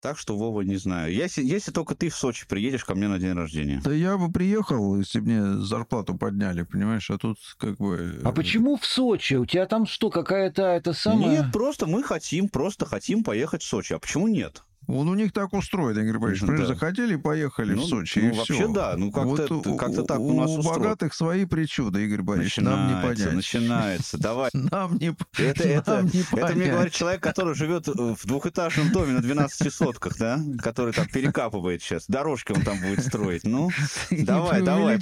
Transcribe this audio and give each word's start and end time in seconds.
Так 0.00 0.16
что, 0.16 0.36
Вова, 0.36 0.60
не 0.60 0.76
знаю. 0.76 1.12
Если, 1.12 1.42
если 1.42 1.72
только 1.72 1.96
ты 1.96 2.08
в 2.08 2.14
Сочи 2.14 2.46
приедешь 2.46 2.84
ко 2.84 2.94
мне 2.94 3.08
на 3.08 3.18
день 3.18 3.32
рождения. 3.32 3.80
Да 3.84 3.92
я 3.92 4.16
бы 4.16 4.30
приехал, 4.30 4.96
если 4.96 5.18
бы 5.18 5.26
мне 5.26 5.64
зарплату 5.64 6.16
подняли, 6.16 6.62
понимаешь, 6.62 7.10
а 7.10 7.18
тут 7.18 7.38
как 7.58 7.78
бы... 7.78 8.20
А 8.24 8.30
почему 8.30 8.76
в 8.76 8.86
Сочи? 8.86 9.34
У 9.34 9.44
тебя 9.44 9.66
там 9.66 9.86
что, 9.86 10.10
какая-то 10.10 10.62
это 10.62 10.92
самая... 10.92 11.42
Нет, 11.42 11.52
просто 11.52 11.86
мы 11.86 12.04
хотим, 12.04 12.48
просто 12.48 12.86
хотим 12.86 13.24
поехать 13.24 13.62
в 13.62 13.66
Сочи. 13.66 13.92
А 13.92 13.98
почему 13.98 14.28
нет? 14.28 14.62
Он 14.88 15.08
у 15.08 15.14
них 15.14 15.32
так 15.32 15.52
устроен, 15.52 15.98
Игорь 15.98 16.18
Борисович. 16.18 16.42
Например, 16.42 16.66
Да. 16.66 16.74
захотели, 16.74 17.16
поехали 17.16 17.74
Ну, 17.74 17.82
в 17.82 17.86
Сочи, 17.86 18.18
ну, 18.20 18.28
и 18.28 18.32
вообще 18.32 18.54
всё. 18.54 18.72
да, 18.72 18.94
ну, 18.96 19.12
как-то- 19.12 19.54
Вот 19.62 19.78
как-то 19.78 20.02
так 20.02 20.18
у 20.18 20.28
у 20.28 20.40
нас 20.40 20.50
У 20.50 20.58
устроено. 20.58 20.80
богатых 20.82 21.12
свои 21.14 21.44
причуды, 21.44 22.04
Игорь 22.06 22.22
Борисович, 22.22 22.56
нам 22.58 22.88
не 22.88 22.94
Начинается, 22.94 23.24
понять. 23.24 23.36
начинается. 23.36 24.18
Давай. 24.18 24.50
Нам 24.54 24.96
не, 24.96 25.14
Это, 25.38 25.62
это, 25.68 25.96
нам 25.96 26.06
не 26.06 26.20
это 26.20 26.26
мне 26.36 26.42
понять. 26.42 26.70
говорит 26.72 26.92
человек, 26.94 27.22
который 27.22 27.54
живет 27.54 27.86
в 27.86 28.26
двухэтажном 28.26 28.90
доме 28.90 29.12
на 29.12 29.20
12 29.20 29.70
сотках, 29.70 30.16
да? 30.18 30.40
Который 30.62 30.92
там 30.94 31.06
перекапывает 31.06 31.82
сейчас. 31.82 32.06
Дорожки 32.08 32.52
он 32.52 32.62
там 32.62 32.80
будет 32.80 33.04
строить. 33.04 33.44
Ну, 33.44 33.70
давай, 34.10 34.62
давай, 34.62 34.98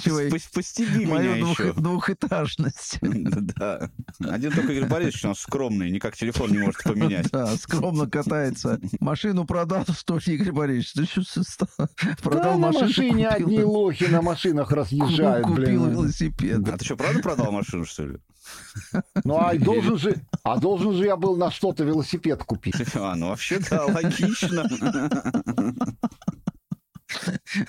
постеби 0.53 1.05
меня 1.05 1.35
еще. 1.37 1.73
двухэтажность. 1.73 2.99
Да. 3.57 3.89
Один 4.19 4.51
только 4.51 4.73
Игорь 4.73 4.89
Борисович 4.89 5.25
у 5.25 5.27
нас 5.29 5.39
скромный, 5.39 5.89
никак 5.91 6.15
телефон 6.15 6.51
не 6.51 6.57
может 6.59 6.83
поменять. 6.83 7.29
Да, 7.31 7.55
скромно 7.57 8.09
катается. 8.09 8.79
Машину 8.99 9.45
продал, 9.45 9.76
что 9.85 10.17
ли, 10.25 10.33
Игорь 10.35 10.51
Борисович? 10.51 11.11
Ты 11.13 11.21
что, 11.21 11.43
ста- 11.43 11.67
Да, 11.77 11.87
продал 12.21 12.57
на 12.59 12.67
машину, 12.67 12.85
машине 12.87 13.29
купил- 13.29 13.45
одни 13.45 13.63
лохи 13.63 14.03
на 14.05 14.21
машинах 14.21 14.71
разъезжают, 14.71 15.47
купил 15.47 15.63
блин. 15.85 15.89
велосипед. 15.91 16.67
А 16.69 16.77
ты 16.77 16.85
что, 16.85 16.95
правда 16.95 17.19
продал 17.21 17.51
машину, 17.51 17.85
что 17.85 18.05
ли? 18.05 18.17
Ну, 19.25 19.37
а 19.37 19.53
должен 19.57 19.97
же, 19.97 20.15
а 20.43 20.57
должен 20.57 20.93
же 20.93 21.03
я 21.05 21.17
был 21.17 21.35
на 21.35 21.51
что-то 21.51 21.83
велосипед 21.83 22.43
купить. 22.43 22.75
А, 22.95 23.15
ну 23.15 23.29
вообще, 23.29 23.59
да, 23.69 23.85
логично. 23.85 24.67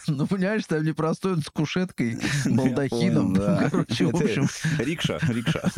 Ну, 0.08 0.26
понимаешь, 0.26 0.64
там 0.66 0.84
непростой 0.84 1.34
он 1.34 1.42
с 1.42 1.48
кушеткой, 1.48 2.18
балдахином. 2.44 3.34
Короче, 3.34 4.06
в 4.06 4.16
общем, 4.16 4.48
Рикша, 4.78 5.18
рикша. 5.28 5.70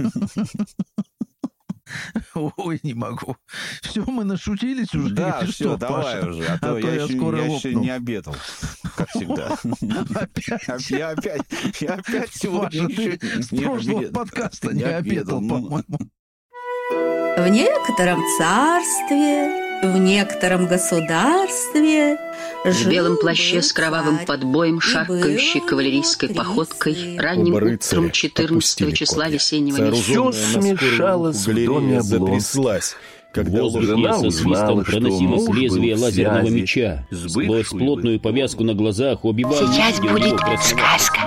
ой, 2.34 2.80
не 2.82 2.94
могу. 2.94 3.36
Все, 3.82 4.04
мы 4.04 4.24
нашутились 4.24 4.94
уже. 4.94 5.14
Да, 5.14 5.42
все, 5.44 5.52
что, 5.52 5.76
давай 5.76 6.20
Паша? 6.20 6.28
уже, 6.28 6.46
а 6.46 6.58
то 6.58 6.66
А 6.66 6.70
то 6.72 6.78
я 6.78 6.94
я 6.94 7.02
еще 7.04 7.16
скоро 7.16 7.38
я 7.38 7.54
еще 7.54 7.74
не 7.74 7.90
обедал, 7.90 8.36
как 8.96 9.08
всегда. 9.10 9.56
Опять. 10.20 10.90
Я 10.90 11.10
опять, 11.10 11.42
я 11.80 11.94
опять 11.94 12.30
сегодня 12.32 12.82
еще 12.88 13.18
с 13.42 13.52
не 13.52 13.60
прошлого 13.60 14.02
подкаста 14.10 14.72
не 14.72 14.82
обедал, 14.82 15.40
ну. 15.40 15.48
по-моему. 15.48 16.10
В 17.36 17.48
некотором 17.48 18.20
царстве, 18.38 19.69
в 19.82 19.96
некотором 19.98 20.66
государстве 20.66 22.18
В 22.64 22.88
белом 22.88 23.16
плаще 23.16 23.62
с 23.62 23.72
кровавым 23.72 24.26
подбоем, 24.26 24.80
шаркающей 24.80 25.60
кавалерийской 25.60 26.28
походкой, 26.28 27.16
ранним 27.18 27.54
Оба 27.54 27.56
утром 27.56 27.70
рыцаря 27.70 28.10
14 28.10 28.50
опустили 28.50 28.90
числа 28.92 29.24
копья. 29.24 29.34
весеннего 29.34 29.90
месяца. 29.90 30.12
скорую 30.12 30.32
смешалось 30.32 31.46
в 31.46 31.64
доме 31.64 32.02
затряслась, 32.02 32.96
когда 33.32 33.58
со 33.58 33.78
узнала, 34.26 34.84
что 34.84 34.98
муж 35.00 35.56
лезвие 35.56 35.94
был 35.94 36.00
в 36.00 36.02
лазерного 36.04 36.48
меча. 36.48 37.06
Сквозь 37.10 37.68
плотную 37.68 38.18
бы. 38.18 38.22
повязку 38.22 38.64
на 38.64 38.74
глазах 38.74 39.24
Оби-Ван 39.24 39.54
Сейчас 39.54 40.00
будет 40.00 40.38
сказка. 40.62 41.20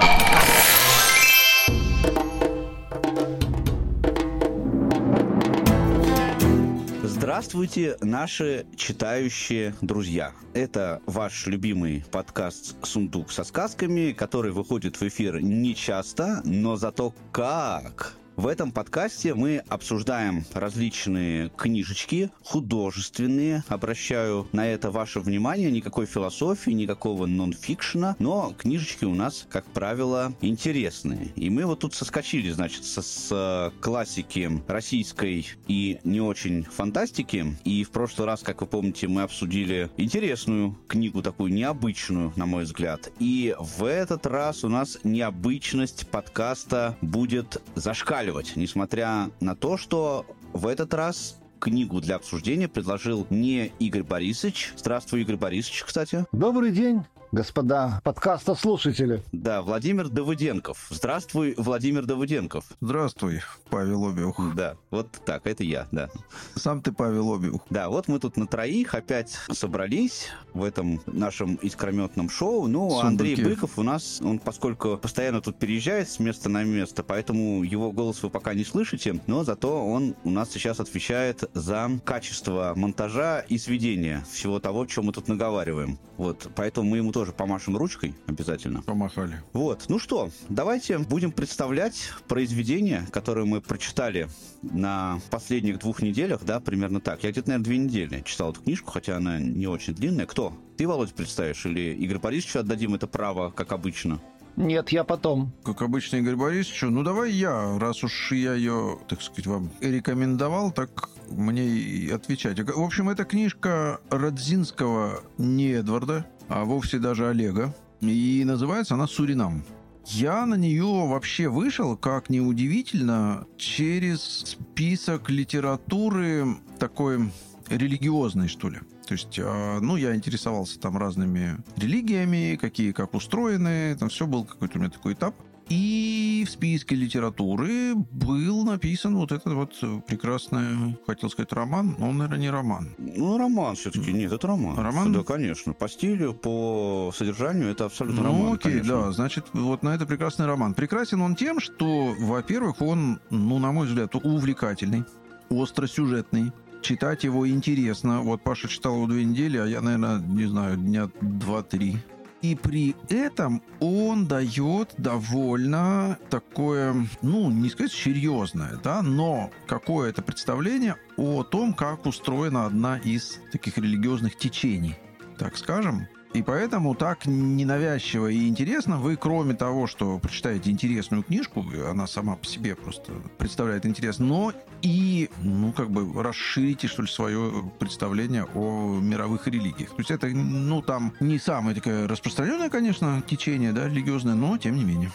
Здравствуйте, 7.44 7.98
наши 8.00 8.66
читающие 8.78 9.76
друзья. 9.82 10.32
Это 10.54 11.02
ваш 11.06 11.46
любимый 11.46 12.06
подкаст 12.10 12.78
«Сундук 12.86 13.34
со 13.34 13.44
сказками», 13.44 14.14
который 14.14 14.54
выходит 14.54 14.96
в 14.96 15.06
эфир 15.06 15.42
не 15.42 15.76
часто, 15.76 16.42
но 16.46 16.78
зато 16.78 17.14
как. 17.34 18.16
В 18.36 18.48
этом 18.48 18.72
подкасте 18.72 19.36
мы 19.36 19.60
обсуждаем 19.68 20.44
различные 20.54 21.50
книжечки, 21.50 22.32
художественные. 22.44 23.64
Обращаю 23.68 24.48
на 24.52 24.68
это 24.68 24.90
ваше 24.90 25.20
внимание. 25.20 25.70
Никакой 25.70 26.08
философии, 26.08 26.72
никакого 26.72 27.28
нонфикшена. 27.28 28.16
Но 28.18 28.54
книжечки 28.58 29.06
у 29.06 29.14
нас, 29.14 29.46
как 29.50 29.66
правило, 29.66 30.34
интересные. 30.42 31.28
И 31.36 31.52
мы 31.52 31.66
вот 31.66 31.82
тут 31.82 31.94
соскочили, 31.94 32.50
значит, 32.50 32.86
со, 32.86 33.04
с 33.04 33.72
классики 33.80 34.50
российской 34.68 35.46
и 35.68 36.00
не 36.04 36.20
очень 36.20 36.64
фантастики. 36.64 37.56
И 37.66 37.84
в 37.84 37.92
прошлый 37.92 38.26
раз, 38.26 38.42
как 38.42 38.62
вы 38.62 38.68
помните, 38.68 39.08
мы 39.08 39.22
обсудили 39.22 39.92
интересную 39.98 40.76
книгу, 40.88 41.22
такую 41.22 41.54
необычную, 41.54 42.34
на 42.36 42.48
мой 42.48 42.64
взгляд. 42.64 43.12
И 43.20 43.56
в 43.60 43.86
этот 43.86 44.26
раз 44.26 44.64
у 44.64 44.70
нас 44.70 44.98
необычность 45.04 46.08
подкаста 46.08 46.98
будет 47.02 47.62
зашкаливать, 47.76 48.23
несмотря 48.56 49.30
на 49.40 49.56
то, 49.56 49.78
что 49.78 50.26
в 50.54 50.68
этот 50.68 50.94
раз 50.94 51.40
книгу 51.60 52.02
для 52.02 52.16
обсуждения 52.16 52.68
предложил 52.68 53.26
не 53.30 53.72
Игорь 53.80 54.04
Борисович. 54.04 54.74
Здравствуй, 54.76 55.22
Игорь 55.22 55.38
Борисович, 55.38 55.84
кстати. 55.86 56.26
Добрый 56.32 56.72
день, 56.72 57.04
господа 57.34 58.00
подкаста 58.04 58.54
слушатели. 58.54 59.24
Да, 59.32 59.64
Владимир 59.64 60.08
Давыденков. 60.08 60.86
Здравствуй, 60.92 61.56
Владимир 61.58 62.06
Давыденков. 62.06 62.64
Здравствуй, 62.80 63.42
Павел 63.72 64.08
Обиух. 64.08 64.40
Да, 64.56 64.78
вот 64.92 65.08
так, 65.26 65.48
это 65.48 65.64
я, 65.64 65.88
да. 65.92 66.12
Сам 66.56 66.84
ты 66.84 66.92
Павел 66.92 67.34
Обиух. 67.34 67.64
Да, 67.72 67.90
вот 67.90 68.08
мы 68.08 68.20
тут 68.20 68.38
на 68.38 68.46
троих 68.46 68.94
опять 68.94 69.36
собрались 69.52 70.28
в 70.54 70.64
этом 70.64 71.02
нашем 71.08 71.56
искрометном 71.56 72.30
шоу. 72.30 72.68
Ну, 72.68 73.00
а 73.00 73.08
Андрей 73.08 73.36
Сундуке. 73.36 73.56
Быков 73.56 73.80
у 73.80 73.84
нас, 73.84 74.22
он 74.22 74.38
поскольку 74.38 74.98
постоянно 74.98 75.42
тут 75.42 75.58
переезжает 75.58 76.10
с 76.10 76.20
места 76.20 76.50
на 76.50 76.64
место, 76.64 77.02
поэтому 77.02 77.64
его 77.64 77.92
голос 77.92 78.22
вы 78.22 78.30
пока 78.30 78.54
не 78.54 78.64
слышите, 78.64 79.20
но 79.26 79.44
зато 79.44 79.84
он 79.84 80.16
у 80.24 80.30
нас 80.30 80.52
сейчас 80.52 80.80
отвечает 80.80 81.50
за 81.56 81.90
качество 82.06 82.74
монтажа 82.76 83.40
и 83.40 83.58
сведения 83.58 84.24
всего 84.32 84.60
того, 84.60 84.88
что 84.88 85.02
мы 85.02 85.14
тут 85.14 85.28
наговариваем. 85.28 85.98
Вот, 86.18 86.48
поэтому 86.56 86.92
мы 86.92 86.98
ему 86.98 87.12
тоже 87.12 87.23
помашем 87.32 87.78
ручкой 87.78 88.16
обязательно. 88.28 88.82
Помахали. 88.82 89.42
Вот, 89.54 89.86
ну 89.88 90.00
что, 90.00 90.30
давайте 90.50 90.98
будем 90.98 91.32
представлять 91.32 92.12
произведение, 92.28 93.08
которое 93.12 93.46
мы 93.46 93.62
прочитали 93.62 94.28
на 94.62 95.20
последних 95.30 95.80
двух 95.80 96.02
неделях, 96.02 96.44
да, 96.44 96.60
примерно 96.60 97.00
так. 97.00 97.24
Я 97.24 97.32
где-то, 97.32 97.50
наверное, 97.50 97.66
две 97.66 97.78
недели 97.78 98.22
читал 98.26 98.52
эту 98.52 98.62
книжку, 98.62 98.92
хотя 98.92 99.18
она 99.18 99.40
не 99.40 99.68
очень 99.68 99.94
длинная. 99.94 100.26
Кто? 100.26 100.54
Ты, 100.78 100.88
Володь, 100.88 101.14
представишь? 101.14 101.66
Или 101.66 101.94
Игорь 101.94 102.20
Борисовичу 102.20 102.60
отдадим 102.60 102.96
это 102.96 103.08
право, 103.08 103.52
как 103.52 103.72
обычно? 103.72 104.20
Нет, 104.56 104.90
я 104.90 105.04
потом. 105.04 105.52
Как 105.64 105.82
обычно, 105.82 106.18
Игорь 106.18 106.36
Борисович, 106.36 106.84
ну 106.84 107.04
давай 107.04 107.32
я, 107.32 107.80
раз 107.80 108.04
уж 108.04 108.32
я 108.32 108.54
ее, 108.54 109.00
так 109.08 109.22
сказать, 109.22 109.48
вам 109.48 109.72
рекомендовал, 109.82 110.72
так 110.72 111.10
мне 111.32 111.66
и 111.66 112.10
отвечать. 112.12 112.60
В 112.60 112.82
общем, 112.82 113.10
это 113.10 113.24
книжка 113.24 114.00
Радзинского 114.12 115.24
не 115.40 115.72
Эдварда, 115.72 116.28
а 116.50 116.64
вовсе 116.66 117.00
даже 117.00 117.28
Олега. 117.28 117.74
И 118.02 118.44
называется 118.46 118.96
она 118.96 119.08
«Суринам». 119.08 119.64
Я 120.06 120.46
на 120.46 120.56
нее 120.56 120.84
вообще 120.84 121.48
вышел, 121.48 121.96
как 121.96 122.30
неудивительно, 122.30 123.48
через 123.56 124.22
список 124.22 125.30
литературы 125.30 126.58
такой 126.78 127.32
религиозной, 127.70 128.50
что 128.50 128.70
ли. 128.70 128.80
То 129.08 129.14
есть, 129.14 129.40
а, 129.40 129.80
ну, 129.80 129.96
я 129.96 130.16
интересовался 130.16 130.80
там 130.80 130.98
разными 130.98 131.58
религиями, 131.78 132.58
какие 132.60 132.92
как 132.92 133.14
устроены, 133.14 133.96
там 133.96 134.10
все 134.10 134.28
был 134.28 134.44
какой-то 134.44 134.78
у 134.78 134.82
меня 134.82 134.92
такой 134.92 135.14
этап. 135.14 135.36
И 135.70 136.44
в 136.46 136.52
списке 136.52 136.96
литературы 136.96 137.96
был 137.96 138.66
написан 138.66 139.16
вот 139.16 139.32
этот 139.32 139.54
вот 139.54 140.06
прекрасный, 140.06 140.98
хотел 141.08 141.30
сказать, 141.30 141.52
роман, 141.54 141.96
но 141.98 142.10
он, 142.10 142.18
наверное, 142.18 142.40
не 142.40 142.50
роман. 142.50 142.90
Ну, 142.98 143.38
роман 143.38 143.76
все-таки. 143.76 144.12
Нет, 144.12 144.32
это 144.32 144.48
роман. 144.48 144.78
Роман? 144.78 145.14
Да, 145.14 145.24
конечно. 145.24 145.74
По 145.74 145.88
стилю, 145.88 146.34
по 146.34 147.12
содержанию 147.16 147.70
это 147.70 147.86
абсолютно 147.86 148.22
Ну, 148.22 148.28
роман, 148.28 148.54
окей, 148.54 148.72
конечно. 148.74 149.02
да, 149.06 149.12
значит, 149.12 149.46
вот 149.54 149.84
на 149.84 149.96
это 149.96 150.06
прекрасный 150.06 150.46
роман. 150.46 150.74
Прекрасен 150.74 151.22
он 151.22 151.36
тем, 151.36 151.60
что, 151.60 152.14
во-первых, 152.20 152.82
он, 152.82 153.20
ну, 153.30 153.58
на 153.60 153.72
мой 153.72 153.88
взгляд, 153.88 154.16
увлекательный, 154.16 155.06
остросюжетный. 155.50 156.52
Читать 156.82 157.24
его 157.24 157.48
интересно. 157.48 158.20
Вот 158.22 158.42
Паша 158.44 158.68
читал 158.68 158.96
его 158.96 159.08
две 159.08 159.24
недели, 159.24 159.58
а 159.58 159.66
я, 159.66 159.80
наверное, 159.80 160.20
не 160.20 160.46
знаю, 160.46 160.76
дня 160.76 161.10
два-три. 161.22 161.98
И 162.44 162.56
при 162.56 162.94
этом 163.08 163.64
он 163.80 164.28
дает 164.28 164.96
довольно 164.98 166.20
такое, 166.30 166.94
ну, 167.22 167.50
не 167.50 167.70
сказать 167.70 167.94
серьезное, 167.94 168.78
да, 168.84 169.02
но 169.02 169.50
какое-то 169.66 170.22
представление 170.22 170.98
о 171.16 171.44
том, 171.44 171.74
как 171.74 172.06
устроена 172.06 172.66
одна 172.66 172.98
из 172.98 173.40
таких 173.54 173.78
религиозных 173.78 174.38
течений, 174.38 174.98
так 175.38 175.56
скажем. 175.56 176.08
И 176.34 176.42
поэтому 176.42 176.96
так 176.96 177.28
ненавязчиво 177.28 178.28
и 178.28 178.48
интересно 178.48 178.98
вы, 178.98 179.18
кроме 179.18 179.54
того, 179.54 179.86
что 179.86 180.18
прочитаете 180.18 180.72
интересную 180.72 181.22
книжку, 181.22 181.64
она 181.88 182.08
сама 182.08 182.36
по 182.36 182.46
себе 182.46 182.76
просто 182.76 183.12
представляет 183.38 183.86
интерес, 183.86 184.18
но 184.18 184.52
и, 184.82 185.30
ну, 185.44 185.72
как 185.72 185.92
бы 185.92 186.24
расширите, 186.24 186.88
что 186.88 187.04
ли, 187.04 187.08
свое 187.08 187.64
представление 187.78 188.48
о 188.56 189.00
мировых 189.00 189.48
религиях. 189.48 189.92
То 189.92 190.00
есть 190.00 190.10
это, 190.10 190.28
ну, 190.28 190.82
там 190.82 191.14
не 191.20 191.38
самое 191.38 191.76
такое 191.76 192.08
распространенное, 192.08 192.70
конечно, 192.70 193.22
течение, 193.28 193.72
да, 193.72 193.88
религиозное, 193.88 194.34
но 194.34 194.58
тем 194.58 194.76
не 194.76 194.84
менее. 194.84 195.12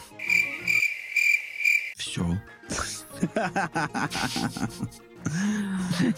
Все. 1.97 2.41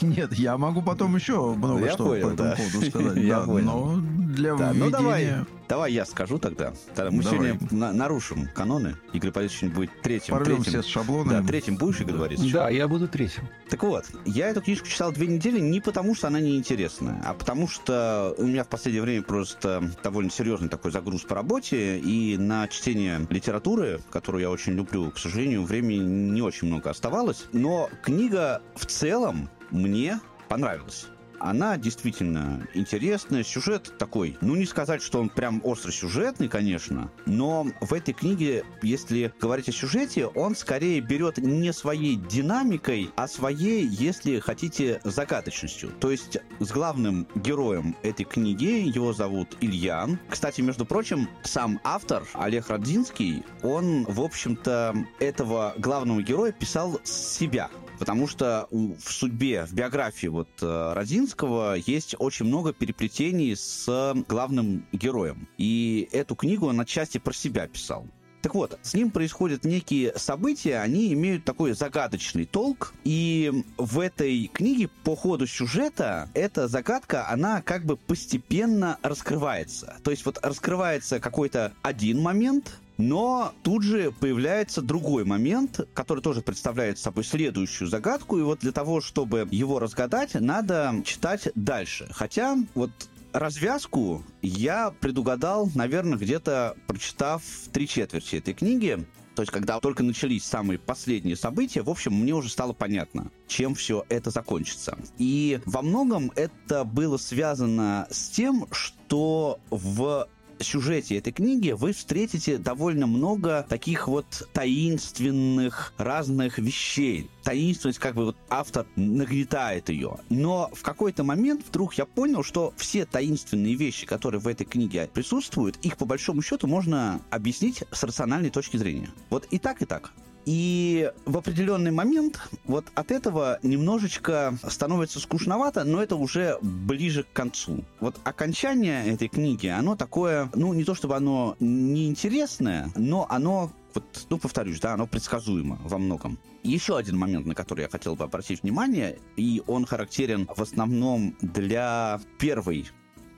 Нет, 0.02 0.34
я 0.34 0.58
могу 0.58 0.82
потом 0.82 1.16
еще 1.16 1.54
много 1.54 1.86
Я 1.86 1.94
что 1.94 2.06
понял, 2.06 2.30
по 2.30 2.34
этому 2.34 2.50
да. 2.50 2.56
поводу 2.56 2.90
сказать. 2.90 3.18
Я 3.24 3.40
да, 3.40 3.46
понял. 3.46 3.66
Но 3.66 4.31
для 4.32 4.56
Да, 4.56 4.74
ну 4.74 4.90
давай, 4.90 5.30
давай 5.68 5.92
я 5.94 6.06
скажу 6.06 6.38
тогда. 6.40 6.74
Тогда 6.96 7.12
мы 7.12 7.24
Давай. 7.24 7.40
сегодня 7.40 7.60
на- 7.72 7.94
нарушим 7.94 8.48
каноны. 8.54 8.96
Игорь 9.14 9.32
Борисович 9.32 9.74
будет 9.74 10.02
третьим. 10.02 10.36
порвем 10.36 10.64
третьим. 10.64 10.82
все 10.82 10.84
с 10.84 10.92
шаблонами. 10.92 11.42
Да, 11.42 11.48
третьим 11.48 11.76
будешь, 11.78 12.02
Игорь 12.02 12.18
Борисович? 12.18 12.52
Да, 12.54 12.70
я 12.70 12.88
буду 12.88 13.08
третьим. 13.08 13.48
Так 13.70 13.84
вот, 13.84 14.06
я 14.26 14.50
эту 14.50 14.62
книжку 14.62 14.88
читал 14.88 15.12
две 15.12 15.28
недели 15.28 15.60
не 15.60 15.80
потому, 15.80 16.16
что 16.16 16.28
она 16.28 16.40
неинтересная, 16.40 17.22
а 17.26 17.34
потому 17.34 17.68
что 17.68 18.36
у 18.38 18.44
меня 18.44 18.64
в 18.64 18.68
последнее 18.68 19.02
время 19.02 19.24
просто 19.24 19.92
довольно 20.04 20.30
серьезный 20.32 20.70
такой 20.70 20.92
загруз 20.92 21.22
по 21.24 21.36
работе, 21.36 22.00
и 22.00 22.38
на 22.38 22.68
чтение 22.68 23.26
литературы, 23.30 24.02
которую 24.10 24.42
я 24.42 24.50
очень 24.50 24.74
люблю, 24.74 25.12
к 25.12 25.18
сожалению, 25.20 25.64
времени 25.64 26.00
не 26.32 26.42
очень 26.42 26.68
много 26.68 26.90
оставалось. 26.90 27.46
Но 27.54 27.90
книга 28.04 28.62
в 28.76 28.86
целом 28.86 29.50
мне 29.70 30.20
понравилась. 30.50 31.08
Она 31.44 31.78
действительно 31.78 32.68
интересная. 32.76 33.44
Сюжет 33.44 33.96
такой, 33.98 34.38
ну 34.42 34.56
не 34.56 34.66
сказать, 34.66 35.02
что 35.02 35.20
он 35.20 35.30
прям 35.30 35.62
остросюжетный, 35.66 36.48
конечно, 36.48 37.12
но 37.26 37.68
в 37.82 37.94
этой 37.94 38.14
книге, 38.14 38.64
если 38.84 39.34
говорить 39.42 39.68
о 39.68 39.72
сюжете, 39.72 40.28
он 40.28 40.56
скорее 40.56 41.02
берет 41.02 41.40
не 41.40 41.74
своей 41.74 42.16
динамикой, 42.16 43.10
а 43.16 43.28
своей, 43.28 43.86
если 43.88 44.40
хотите, 44.40 45.02
загадочностью. 45.04 45.92
То 46.00 46.12
есть 46.12 46.38
с 46.60 46.72
главным 46.72 47.28
героем 47.34 47.96
этой 48.04 48.24
книги, 48.24 48.88
его 48.96 49.12
зовут 49.12 49.58
Ильян. 49.62 50.20
Кстати, 50.30 50.62
между 50.62 50.86
прочим, 50.86 51.28
сам 51.44 51.80
автор, 51.84 52.24
Олег 52.34 52.70
Родзинский, 52.70 53.44
он, 53.64 54.06
в 54.06 54.22
общем-то, 54.22 54.96
этого 55.20 55.74
главного 55.78 56.22
героя 56.22 56.52
писал 56.52 57.00
с 57.04 57.38
себя. 57.38 57.70
Потому 58.02 58.28
что 58.28 58.68
в 58.72 59.12
судьбе, 59.12 59.64
в 59.68 59.74
биографии 59.74 60.26
вот 60.26 60.50
э, 60.60 60.94
Родзинского 60.96 61.76
есть 61.76 62.16
очень 62.18 62.48
много 62.48 62.74
переплетений 62.74 63.56
с 63.56 64.16
главным 64.28 64.88
героем. 64.92 65.48
И 65.60 66.10
эту 66.12 66.34
книгу 66.34 66.66
он 66.66 66.82
отчасти 66.82 67.20
про 67.20 67.32
себя 67.32 67.68
писал. 67.68 68.08
Так 68.42 68.56
вот, 68.56 68.80
с 68.82 68.96
ним 68.96 69.12
происходят 69.12 69.66
некие 69.66 70.18
события, 70.18 70.80
они 70.80 71.14
имеют 71.14 71.46
такой 71.46 71.74
загадочный 71.74 72.46
толк, 72.46 72.96
и 73.04 73.64
в 73.78 74.00
этой 74.00 74.48
книге 74.48 74.90
по 75.04 75.16
ходу 75.16 75.46
сюжета 75.46 76.28
эта 76.34 76.68
загадка, 76.68 77.30
она 77.30 77.62
как 77.62 77.86
бы 77.86 77.98
постепенно 77.98 78.98
раскрывается. 79.04 79.98
То 80.04 80.10
есть 80.10 80.26
вот 80.26 80.40
раскрывается 80.42 81.20
какой-то 81.20 81.74
один 81.84 82.20
момент, 82.20 82.80
но 83.02 83.54
тут 83.64 83.84
же 83.84 84.12
появляется 84.12 84.82
другой 84.82 85.26
момент, 85.26 85.82
который 85.94 86.22
тоже 86.22 86.42
представляет 86.42 87.00
собой 87.00 87.24
следующую 87.24 87.88
загадку, 87.88 88.38
и 88.38 88.44
вот 88.44 88.60
для 88.60 88.72
того, 88.72 89.02
чтобы 89.02 89.48
его 89.52 89.80
разгадать, 89.80 90.36
надо 90.36 91.02
читать 91.04 91.50
дальше. 91.56 92.08
Хотя 92.12 92.58
вот 92.76 92.92
развязку 93.34 94.24
я 94.42 94.92
предугадал, 94.92 95.70
наверное, 95.76 96.18
где-то 96.18 96.76
прочитав 96.88 97.44
три 97.72 97.88
четверти 97.88 98.38
этой 98.38 98.54
книги. 98.54 99.06
То 99.36 99.44
есть, 99.44 99.52
когда 99.52 99.80
только 99.80 100.04
начались 100.04 100.44
самые 100.44 100.78
последние 100.78 101.38
события, 101.38 101.82
в 101.82 101.90
общем, 101.90 102.14
мне 102.14 102.34
уже 102.34 102.50
стало 102.50 102.74
понятно, 102.74 103.32
чем 103.48 103.76
все 103.76 104.06
это 104.10 104.30
закончится. 104.30 104.98
И 105.18 105.62
во 105.66 105.82
многом 105.82 106.32
это 106.36 106.84
было 106.84 107.16
связано 107.16 108.08
с 108.12 108.30
тем, 108.30 108.68
что 108.72 109.60
в 109.70 110.28
сюжете 110.64 111.18
этой 111.18 111.34
книги 111.34 111.72
вы 111.72 111.94
встретите 111.94 112.58
довольно 112.58 113.08
много 113.08 113.66
таких 113.68 114.08
вот 114.08 114.48
таинственных 114.54 115.94
разных 115.98 116.58
вещей. 116.58 117.30
Таинственность, 117.44 118.00
как 118.00 118.16
бы 118.16 118.26
вот 118.26 118.38
автор 118.50 118.86
нагнетает 118.96 119.90
ее. 119.90 120.18
Но 120.30 120.70
в 120.74 120.82
какой-то 120.82 121.24
момент 121.24 121.66
вдруг 121.68 121.96
я 121.96 122.06
понял, 122.06 122.44
что 122.44 122.74
все 122.78 123.06
таинственные 123.06 123.76
вещи, 123.76 124.06
которые 124.06 124.42
в 124.42 124.48
этой 124.48 124.66
книге 124.66 125.10
присутствуют, 125.14 125.78
их 125.84 125.98
по 125.98 126.06
большому 126.06 126.42
счету 126.42 126.68
можно 126.68 127.22
объяснить 127.30 127.84
с 127.92 128.04
рациональной 128.04 128.50
точки 128.50 128.78
зрения. 128.78 129.10
Вот 129.30 129.46
и 129.52 129.60
так, 129.60 129.82
и 129.82 129.86
так. 129.86 130.12
И 130.46 131.12
в 131.26 131.38
определенный 131.38 131.92
момент 131.92 132.40
вот 132.66 132.86
от 132.96 133.12
этого 133.12 133.60
немножечко 133.64 134.58
становится 134.68 135.20
скучновато, 135.20 135.84
но 135.84 136.02
это 136.02 136.16
уже 136.16 136.58
ближе 136.62 137.24
к 137.24 137.34
концу. 137.34 137.84
Вот 138.00 138.20
окончание 138.24 139.06
этой 139.06 139.28
книги, 139.28 139.68
оно 139.68 139.96
такое, 139.96 140.50
ну, 140.56 140.74
не 140.74 140.84
то 140.84 140.96
чтобы 140.96 141.16
оно 141.16 141.56
неинтересное, 141.60 142.90
но 142.96 143.28
оно 143.30 143.72
вот, 143.94 144.28
ну, 144.30 144.38
повторюсь, 144.38 144.80
да, 144.80 144.94
оно 144.94 145.06
предсказуемо 145.06 145.80
во 145.84 145.98
многом. 145.98 146.40
Еще 146.64 146.98
один 146.98 147.18
момент, 147.18 147.46
на 147.46 147.56
который 147.56 147.82
я 147.82 147.90
хотел 147.90 148.16
бы 148.16 148.24
обратить 148.24 148.64
внимание, 148.64 149.20
и 149.36 149.62
он 149.68 149.86
характерен 149.86 150.48
в 150.56 150.62
основном 150.62 151.36
для 151.42 152.22
первой 152.40 152.88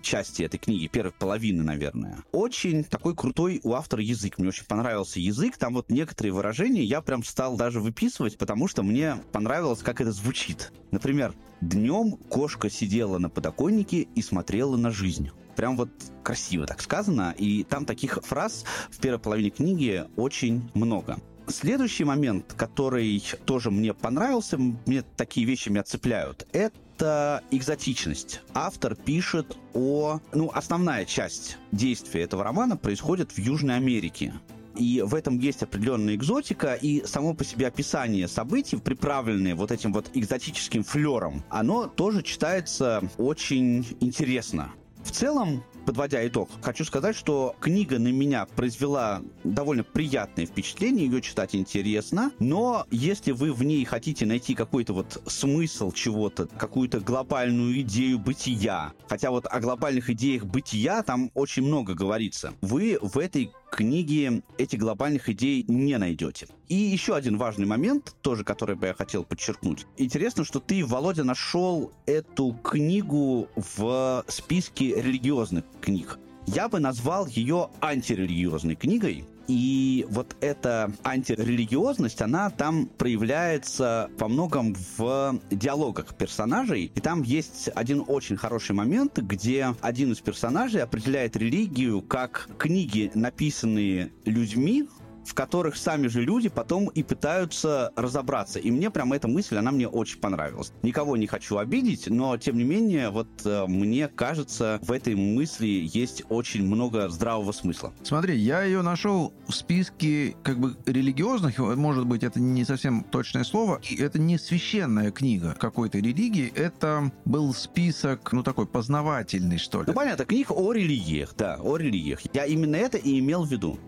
части 0.03 0.43
этой 0.43 0.57
книги, 0.59 0.87
первой 0.87 1.11
половины, 1.11 1.63
наверное. 1.63 2.23
Очень 2.31 2.83
такой 2.83 3.15
крутой 3.15 3.59
у 3.63 3.73
автора 3.73 4.03
язык. 4.03 4.37
Мне 4.37 4.49
очень 4.49 4.65
понравился 4.65 5.19
язык. 5.19 5.57
Там 5.57 5.73
вот 5.73 5.89
некоторые 5.89 6.33
выражения 6.33 6.83
я 6.83 7.01
прям 7.01 7.23
стал 7.23 7.57
даже 7.57 7.79
выписывать, 7.79 8.37
потому 8.37 8.67
что 8.67 8.83
мне 8.83 9.17
понравилось, 9.31 9.79
как 9.79 10.01
это 10.01 10.11
звучит. 10.11 10.71
Например, 10.91 11.33
днем 11.61 12.17
кошка 12.29 12.69
сидела 12.69 13.17
на 13.17 13.29
подоконнике 13.29 14.01
и 14.01 14.21
смотрела 14.21 14.77
на 14.77 14.91
жизнь. 14.91 15.31
Прям 15.55 15.77
вот 15.77 15.89
красиво 16.23 16.65
так 16.65 16.81
сказано. 16.81 17.33
И 17.37 17.63
там 17.63 17.85
таких 17.85 18.19
фраз 18.23 18.65
в 18.91 18.99
первой 18.99 19.19
половине 19.19 19.49
книги 19.49 20.05
очень 20.15 20.69
много. 20.73 21.19
Следующий 21.47 22.03
момент, 22.03 22.53
который 22.53 23.23
тоже 23.45 23.69
мне 23.69 23.93
понравился, 23.93 24.57
мне 24.57 25.03
такие 25.15 25.45
вещи 25.45 25.69
меня 25.69 25.83
цепляют, 25.83 26.47
это 26.53 27.43
экзотичность. 27.51 28.41
Автор 28.53 28.95
пишет 28.95 29.57
о... 29.73 30.19
Ну, 30.33 30.51
основная 30.53 31.05
часть 31.05 31.57
действия 31.71 32.23
этого 32.23 32.43
романа 32.43 32.77
происходит 32.77 33.31
в 33.31 33.37
Южной 33.39 33.75
Америке. 33.75 34.33
И 34.75 35.03
в 35.05 35.13
этом 35.13 35.37
есть 35.37 35.61
определенная 35.61 36.15
экзотика, 36.15 36.73
и 36.73 37.05
само 37.05 37.33
по 37.33 37.43
себе 37.43 37.67
описание 37.67 38.27
событий, 38.27 38.77
приправленные 38.77 39.53
вот 39.53 39.71
этим 39.71 39.93
вот 39.93 40.09
экзотическим 40.13 40.83
флером, 40.83 41.43
оно 41.49 41.87
тоже 41.87 42.23
читается 42.23 43.03
очень 43.17 43.85
интересно. 43.99 44.71
В 45.03 45.11
целом, 45.11 45.63
подводя 45.85 46.25
итог, 46.27 46.49
хочу 46.61 46.85
сказать, 46.85 47.15
что 47.15 47.55
книга 47.59 47.99
на 47.99 48.09
меня 48.09 48.45
произвела 48.45 49.21
довольно 49.43 49.83
приятное 49.83 50.45
впечатление, 50.45 51.05
ее 51.05 51.21
читать 51.21 51.55
интересно, 51.55 52.31
но 52.39 52.85
если 52.91 53.31
вы 53.31 53.53
в 53.53 53.63
ней 53.63 53.83
хотите 53.85 54.25
найти 54.25 54.55
какой-то 54.55 54.93
вот 54.93 55.21
смысл 55.27 55.91
чего-то, 55.91 56.47
какую-то 56.57 56.99
глобальную 56.99 57.79
идею 57.81 58.19
бытия, 58.19 58.93
хотя 59.07 59.31
вот 59.31 59.45
о 59.49 59.59
глобальных 59.59 60.09
идеях 60.09 60.45
бытия 60.45 61.03
там 61.03 61.31
очень 61.33 61.63
много 61.63 61.93
говорится, 61.93 62.53
вы 62.61 62.97
в 63.01 63.17
этой 63.17 63.51
книге 63.73 64.43
эти 64.59 64.75
глобальных 64.75 65.29
идей 65.29 65.65
не 65.67 65.97
найдете. 65.97 66.47
И 66.69 66.75
еще 66.75 67.15
один 67.15 67.37
важный 67.37 67.65
момент, 67.65 68.15
тоже 68.21 68.43
который 68.43 68.75
бы 68.75 68.87
я 68.87 68.93
хотел 68.93 69.23
подчеркнуть. 69.23 69.87
Интересно, 69.97 70.45
что 70.45 70.59
ты, 70.59 70.85
Володя, 70.85 71.23
нашел 71.23 71.91
эту 72.05 72.53
книгу 72.63 73.47
в 73.55 74.23
списке 74.27 75.01
религиозных 75.01 75.63
книг. 75.81 76.19
Я 76.45 76.69
бы 76.69 76.79
назвал 76.79 77.25
ее 77.25 77.69
антирелигиозной 77.81 78.75
книгой, 78.75 79.25
и 79.47 80.05
вот 80.09 80.35
эта 80.41 80.91
антирелигиозность, 81.03 82.21
она 82.21 82.49
там 82.49 82.87
проявляется 82.87 84.09
во 84.17 84.27
многом 84.27 84.75
в 84.97 85.39
диалогах 85.51 86.15
персонажей. 86.15 86.91
И 86.95 86.99
там 86.99 87.23
есть 87.23 87.69
один 87.75 88.03
очень 88.07 88.37
хороший 88.37 88.73
момент, 88.73 89.17
где 89.19 89.75
один 89.81 90.11
из 90.11 90.19
персонажей 90.19 90.81
определяет 90.81 91.35
религию 91.35 92.01
как 92.01 92.49
книги, 92.57 93.11
написанные 93.13 94.11
людьми, 94.25 94.87
в 95.25 95.33
которых 95.33 95.75
сами 95.77 96.07
же 96.07 96.21
люди 96.21 96.49
потом 96.49 96.87
и 96.87 97.03
пытаются 97.03 97.91
разобраться. 97.95 98.59
И 98.59 98.71
мне 98.71 98.89
прям 98.89 99.13
эта 99.13 99.27
мысль, 99.27 99.57
она 99.57 99.71
мне 99.71 99.87
очень 99.87 100.19
понравилась. 100.19 100.71
Никого 100.81 101.17
не 101.17 101.27
хочу 101.27 101.57
обидеть, 101.57 102.07
но 102.07 102.37
тем 102.37 102.57
не 102.57 102.63
менее, 102.63 103.09
вот 103.09 103.27
э, 103.45 103.65
мне 103.67 104.07
кажется, 104.07 104.79
в 104.81 104.91
этой 104.91 105.15
мысли 105.15 105.89
есть 105.91 106.23
очень 106.29 106.65
много 106.65 107.09
здравого 107.09 107.51
смысла. 107.51 107.93
Смотри, 108.03 108.37
я 108.37 108.63
ее 108.63 108.81
нашел 108.81 109.33
в 109.47 109.53
списке 109.53 110.35
как 110.43 110.59
бы 110.59 110.75
религиозных, 110.85 111.57
может 111.57 112.05
быть, 112.05 112.23
это 112.23 112.39
не 112.39 112.65
совсем 112.65 113.03
точное 113.03 113.43
слово, 113.43 113.81
и 113.89 113.95
это 114.01 114.19
не 114.19 114.37
священная 114.37 115.11
книга 115.11 115.55
какой-то 115.59 115.97
религии, 115.99 116.51
это 116.55 117.11
был 117.25 117.53
список, 117.53 118.31
ну, 118.33 118.43
такой 118.43 118.65
познавательный, 118.65 119.57
что 119.57 119.79
ли. 119.79 119.85
Ну, 119.87 119.93
понятно, 119.93 120.25
книг 120.25 120.51
о 120.51 120.73
религиях, 120.73 121.33
да, 121.37 121.57
о 121.61 121.77
религиях. 121.77 122.21
Я 122.33 122.45
именно 122.45 122.75
это 122.75 122.97
и 122.97 123.19
имел 123.19 123.43
в 123.43 123.51
виду. 123.51 123.79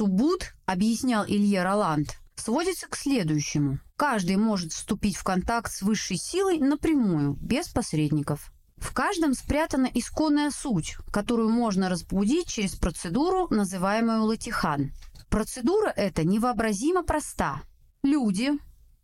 Суббут, 0.00 0.54
объяснял 0.64 1.26
Илье 1.26 1.62
Роланд, 1.62 2.16
сводится 2.34 2.88
к 2.88 2.96
следующему. 2.96 3.80
Каждый 3.96 4.36
может 4.36 4.72
вступить 4.72 5.14
в 5.14 5.22
контакт 5.22 5.70
с 5.70 5.82
высшей 5.82 6.16
силой 6.16 6.56
напрямую, 6.58 7.36
без 7.38 7.68
посредников. 7.68 8.50
В 8.78 8.94
каждом 8.94 9.34
спрятана 9.34 9.90
исконная 9.92 10.50
суть, 10.52 10.96
которую 11.12 11.50
можно 11.50 11.90
разбудить 11.90 12.48
через 12.48 12.76
процедуру, 12.76 13.46
называемую 13.50 14.22
латихан. 14.22 14.92
Процедура 15.28 15.92
эта 15.94 16.24
невообразимо 16.24 17.02
проста. 17.02 17.60
Люди, 18.02 18.52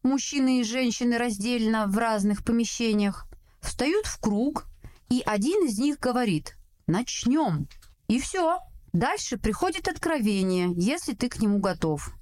мужчины 0.02 0.60
и 0.60 0.64
женщины 0.64 1.18
раздельно 1.18 1.88
в 1.88 1.98
разных 1.98 2.42
помещениях, 2.42 3.26
встают 3.60 4.06
в 4.06 4.18
круг, 4.18 4.64
и 5.10 5.22
один 5.26 5.66
из 5.66 5.78
них 5.78 5.98
говорит 5.98 6.56
«начнем». 6.86 7.68
И 8.08 8.18
все. 8.18 8.60
Дальше 8.96 9.36
приходит 9.36 9.88
откровение, 9.88 10.72
если 10.74 11.12
ты 11.12 11.28
к 11.28 11.38
нему 11.38 11.58
готов. 11.58 12.14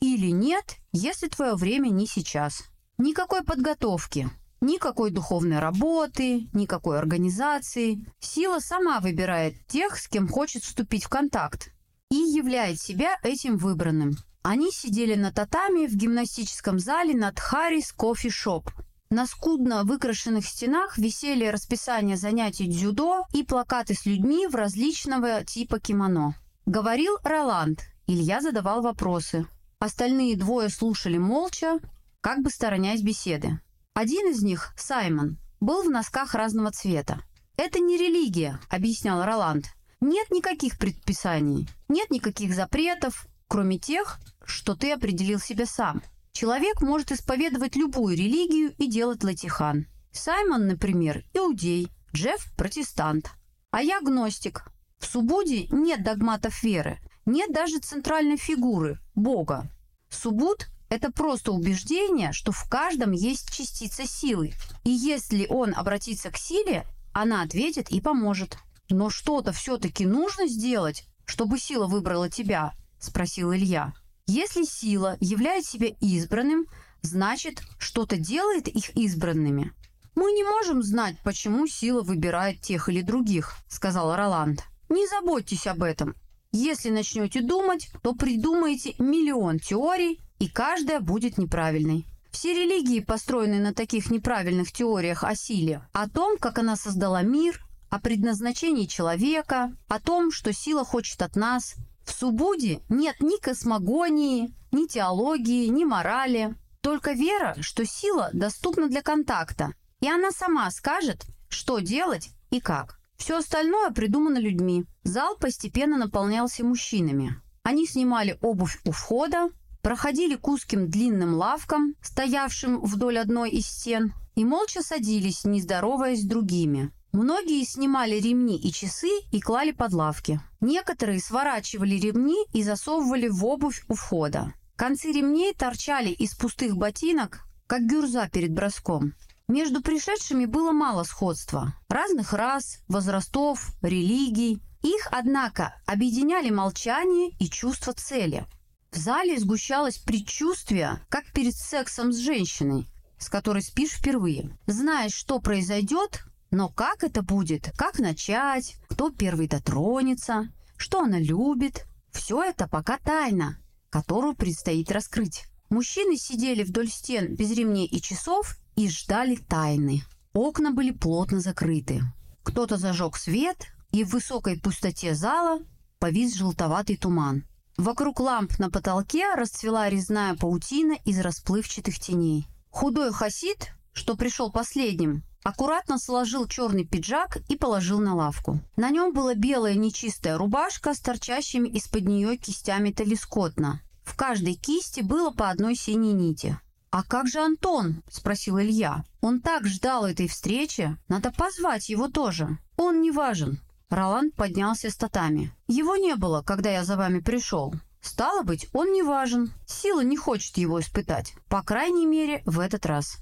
Или 0.00 0.30
нет, 0.30 0.76
если 0.92 1.28
твое 1.28 1.54
время 1.54 1.88
не 1.88 2.06
сейчас. 2.06 2.64
Никакой 2.98 3.42
подготовки, 3.42 4.28
никакой 4.60 5.12
духовной 5.12 5.60
работы, 5.60 6.50
никакой 6.52 6.98
организации. 6.98 8.04
Сила 8.18 8.58
сама 8.58 9.00
выбирает 9.00 9.66
тех, 9.66 9.96
с 9.96 10.08
кем 10.08 10.28
хочет 10.28 10.62
вступить 10.62 11.04
в 11.04 11.08
контакт, 11.08 11.72
и 12.10 12.16
являет 12.16 12.78
себя 12.78 13.18
этим 13.22 13.56
выбранным. 13.56 14.12
Они 14.42 14.70
сидели 14.72 15.14
на 15.14 15.32
татами 15.32 15.86
в 15.86 15.96
гимнастическом 15.96 16.78
зале 16.80 17.14
над 17.14 17.40
Харрис 17.40 17.92
Coffee 17.92 18.28
Shop– 18.28 18.70
на 19.10 19.26
скудно 19.26 19.82
выкрашенных 19.82 20.46
стенах 20.46 20.96
висели 20.96 21.44
расписания 21.44 22.16
занятий 22.16 22.68
дзюдо 22.68 23.24
и 23.32 23.42
плакаты 23.42 23.94
с 23.94 24.06
людьми 24.06 24.46
в 24.46 24.54
различного 24.54 25.44
типа 25.44 25.80
кимоно. 25.80 26.36
Говорил 26.64 27.18
Роланд. 27.24 27.80
Илья 28.06 28.40
задавал 28.40 28.82
вопросы. 28.82 29.46
Остальные 29.80 30.36
двое 30.36 30.68
слушали 30.68 31.18
молча, 31.18 31.80
как 32.20 32.42
бы 32.42 32.50
сторонясь 32.50 33.02
беседы. 33.02 33.60
Один 33.94 34.30
из 34.30 34.42
них, 34.42 34.72
Саймон, 34.76 35.38
был 35.58 35.82
в 35.82 35.90
носках 35.90 36.34
разного 36.34 36.70
цвета. 36.70 37.20
«Это 37.56 37.80
не 37.80 37.98
религия»,— 37.98 38.60
объяснял 38.70 39.24
Роланд. 39.24 39.66
«Нет 40.00 40.30
никаких 40.30 40.78
предписаний, 40.78 41.68
нет 41.88 42.10
никаких 42.10 42.54
запретов, 42.54 43.26
кроме 43.48 43.78
тех, 43.78 44.20
что 44.44 44.76
ты 44.76 44.92
определил 44.92 45.40
себе 45.40 45.66
сам. 45.66 46.00
Человек 46.32 46.80
может 46.80 47.12
исповедовать 47.12 47.76
любую 47.76 48.16
религию 48.16 48.74
и 48.78 48.86
делать 48.86 49.24
латихан. 49.24 49.86
Саймон, 50.12 50.66
например, 50.66 51.24
иудей, 51.34 51.88
Джефф– 52.14 52.52
протестант. 52.56 53.30
А 53.70 53.82
я 53.82 54.00
гностик. 54.00 54.64
В 54.98 55.06
Субуде 55.06 55.66
нет 55.68 56.02
догматов 56.02 56.62
веры, 56.62 56.98
нет 57.24 57.52
даже 57.52 57.78
центральной 57.78 58.36
фигуры– 58.36 58.98
Бога. 59.14 59.70
Субуд– 60.08 60.66
это 60.88 61.12
просто 61.12 61.52
убеждение, 61.52 62.32
что 62.32 62.52
в 62.52 62.68
каждом 62.68 63.12
есть 63.12 63.52
частица 63.54 64.06
силы. 64.06 64.52
И 64.84 64.90
если 64.90 65.46
он 65.48 65.74
обратится 65.74 66.30
к 66.30 66.36
силе, 66.36 66.84
она 67.12 67.42
ответит 67.42 67.90
и 67.90 68.00
поможет. 68.00 68.58
Но 68.88 69.08
что-то 69.08 69.52
все-таки 69.52 70.04
нужно 70.04 70.48
сделать, 70.48 71.04
чтобы 71.24 71.58
сила 71.58 71.86
выбрала 71.86 72.28
тебя, 72.28 72.74
спросил 72.98 73.54
Илья. 73.54 73.94
Если 74.32 74.62
сила 74.62 75.16
являет 75.18 75.66
себя 75.66 75.88
избранным, 76.00 76.66
значит, 77.02 77.62
что-то 77.80 78.16
делает 78.16 78.68
их 78.68 78.96
избранными. 78.96 79.72
«Мы 80.14 80.30
не 80.30 80.44
можем 80.44 80.84
знать, 80.84 81.16
почему 81.24 81.66
сила 81.66 82.02
выбирает 82.02 82.60
тех 82.60 82.88
или 82.88 83.02
других»,— 83.02 83.56
сказал 83.68 84.14
Роланд. 84.14 84.62
«Не 84.88 85.04
заботьтесь 85.08 85.66
об 85.66 85.82
этом. 85.82 86.14
Если 86.52 86.90
начнете 86.90 87.42
думать, 87.42 87.90
то 88.04 88.14
придумаете 88.14 88.94
миллион 89.00 89.58
теорий, 89.58 90.20
и 90.38 90.48
каждая 90.48 91.00
будет 91.00 91.36
неправильной. 91.36 92.06
Все 92.30 92.54
религии 92.54 93.00
построены 93.00 93.58
на 93.58 93.74
таких 93.74 94.12
неправильных 94.12 94.70
теориях 94.70 95.24
о 95.24 95.34
силе, 95.34 95.82
о 95.92 96.08
том, 96.08 96.38
как 96.38 96.60
она 96.60 96.76
создала 96.76 97.22
мир, 97.22 97.60
о 97.88 97.98
предназначении 97.98 98.86
человека, 98.86 99.72
о 99.88 99.98
том, 99.98 100.30
что 100.30 100.52
сила 100.52 100.84
хочет 100.84 101.20
от 101.20 101.34
нас, 101.34 101.74
в 102.10 102.12
Субуде 102.12 102.80
нет 102.88 103.14
ни 103.20 103.40
космогонии, 103.40 104.52
ни 104.72 104.86
теологии, 104.86 105.68
ни 105.68 105.84
морали. 105.84 106.56
Только 106.80 107.12
вера, 107.12 107.54
что 107.60 107.86
сила 107.86 108.30
доступна 108.32 108.88
для 108.88 109.00
контакта, 109.00 109.74
и 110.00 110.08
она 110.08 110.32
сама 110.32 110.68
скажет, 110.72 111.24
что 111.48 111.78
делать 111.78 112.30
и 112.50 112.60
как. 112.60 112.98
Все 113.16 113.38
остальное 113.38 113.90
придумано 113.90 114.38
людьми. 114.38 114.86
Зал 115.04 115.36
постепенно 115.36 115.98
наполнялся 115.98 116.64
мужчинами. 116.64 117.40
Они 117.62 117.86
снимали 117.86 118.38
обувь 118.42 118.80
у 118.84 118.90
входа, 118.90 119.50
проходили 119.80 120.34
к 120.34 120.48
узким 120.48 120.90
длинным 120.90 121.34
лавкам, 121.34 121.94
стоявшим 122.02 122.80
вдоль 122.80 123.18
одной 123.18 123.50
из 123.50 123.66
стен, 123.66 124.14
и 124.34 124.44
молча 124.44 124.82
садились, 124.82 125.44
не 125.44 125.60
здороваясь 125.60 126.22
с 126.22 126.26
другими. 126.26 126.90
Многие 127.12 127.64
снимали 127.64 128.20
ремни 128.20 128.56
и 128.56 128.72
часы 128.72 129.10
и 129.32 129.40
клали 129.40 129.72
под 129.72 129.92
лавки. 129.92 130.40
Некоторые 130.60 131.20
сворачивали 131.20 131.96
ремни 131.96 132.46
и 132.52 132.62
засовывали 132.62 133.28
в 133.28 133.44
обувь 133.44 133.84
у 133.88 133.94
входа. 133.94 134.54
Концы 134.76 135.12
ремней 135.12 135.52
торчали 135.52 136.10
из 136.10 136.34
пустых 136.34 136.76
ботинок, 136.76 137.40
как 137.66 137.82
гюрза 137.82 138.28
перед 138.32 138.52
броском. 138.52 139.14
Между 139.48 139.82
пришедшими 139.82 140.44
было 140.44 140.70
мало 140.70 141.02
сходства. 141.02 141.74
Разных 141.88 142.32
рас, 142.32 142.78
возрастов, 142.86 143.72
религий. 143.82 144.62
Их, 144.82 145.08
однако, 145.10 145.74
объединяли 145.86 146.50
молчание 146.50 147.30
и 147.40 147.50
чувство 147.50 147.92
цели. 147.92 148.46
В 148.92 148.96
зале 148.96 149.38
сгущалось 149.38 149.98
предчувствие, 149.98 151.00
как 151.08 151.24
перед 151.32 151.54
сексом 151.54 152.12
с 152.12 152.18
женщиной, 152.18 152.86
с 153.18 153.28
которой 153.28 153.62
спишь 153.62 153.92
впервые. 153.92 154.56
Знаешь, 154.66 155.14
что 155.14 155.40
произойдет, 155.40 156.24
но 156.50 156.68
как 156.68 157.04
это 157.04 157.22
будет, 157.22 157.72
как 157.76 157.98
начать, 157.98 158.76
кто 158.88 159.10
первый 159.10 159.48
дотронется, 159.48 160.52
что 160.76 161.00
она 161.00 161.18
любит, 161.18 161.86
все 162.10 162.42
это 162.42 162.68
пока 162.68 162.98
тайна, 162.98 163.58
которую 163.88 164.34
предстоит 164.34 164.90
раскрыть. 164.90 165.44
Мужчины 165.68 166.16
сидели 166.16 166.64
вдоль 166.64 166.88
стен 166.88 167.36
без 167.36 167.52
ремней 167.52 167.86
и 167.86 168.00
часов 168.00 168.56
и 168.74 168.88
ждали 168.88 169.36
тайны. 169.36 170.02
Окна 170.32 170.72
были 170.72 170.90
плотно 170.90 171.40
закрыты. 171.40 172.02
Кто-то 172.42 172.76
зажег 172.76 173.16
свет, 173.16 173.66
и 173.92 174.04
в 174.04 174.10
высокой 174.10 174.58
пустоте 174.58 175.14
зала 175.14 175.60
повис 175.98 176.34
желтоватый 176.34 176.96
туман. 176.96 177.44
Вокруг 177.76 178.20
ламп 178.20 178.58
на 178.58 178.70
потолке 178.70 179.34
расцвела 179.34 179.88
резная 179.88 180.34
паутина 180.34 180.96
из 181.04 181.18
расплывчатых 181.20 181.98
теней. 181.98 182.46
Худой 182.70 183.12
хасид, 183.12 183.72
что 183.92 184.16
пришел 184.16 184.52
последним, 184.52 185.24
аккуратно 185.42 185.98
сложил 185.98 186.46
черный 186.46 186.84
пиджак 186.84 187.38
и 187.48 187.56
положил 187.56 188.00
на 188.00 188.14
лавку. 188.14 188.60
На 188.76 188.90
нем 188.90 189.12
была 189.12 189.34
белая 189.34 189.74
нечистая 189.74 190.36
рубашка 190.38 190.94
с 190.94 191.00
торчащими 191.00 191.68
из-под 191.68 192.04
нее 192.06 192.36
кистями 192.36 192.90
телескотна. 192.90 193.80
В 194.04 194.16
каждой 194.16 194.54
кисти 194.54 195.00
было 195.00 195.30
по 195.30 195.50
одной 195.50 195.76
синей 195.76 196.12
нити. 196.12 196.58
«А 196.90 197.04
как 197.04 197.28
же 197.28 197.38
Антон?»– 197.38 198.02
спросил 198.10 198.58
Илья. 198.58 199.04
«Он 199.20 199.40
так 199.40 199.66
ждал 199.66 200.06
этой 200.06 200.26
встречи. 200.26 200.96
Надо 201.06 201.30
позвать 201.30 201.88
его 201.88 202.08
тоже. 202.08 202.58
Он 202.76 203.00
не 203.00 203.12
важен». 203.12 203.60
Роланд 203.90 204.34
поднялся 204.34 204.90
с 204.90 204.96
татами. 204.96 205.54
«Его 205.68 205.94
не 205.96 206.16
было, 206.16 206.42
когда 206.42 206.70
я 206.70 206.84
за 206.84 206.96
вами 206.96 207.20
пришел. 207.20 207.74
Стало 208.00 208.42
быть, 208.42 208.68
он 208.72 208.92
не 208.92 209.02
важен. 209.02 209.52
Сила 209.66 210.00
не 210.00 210.16
хочет 210.16 210.56
его 210.56 210.80
испытать. 210.80 211.34
По 211.48 211.62
крайней 211.62 212.06
мере, 212.06 212.42
в 212.44 212.58
этот 212.58 212.86
раз». 212.86 213.18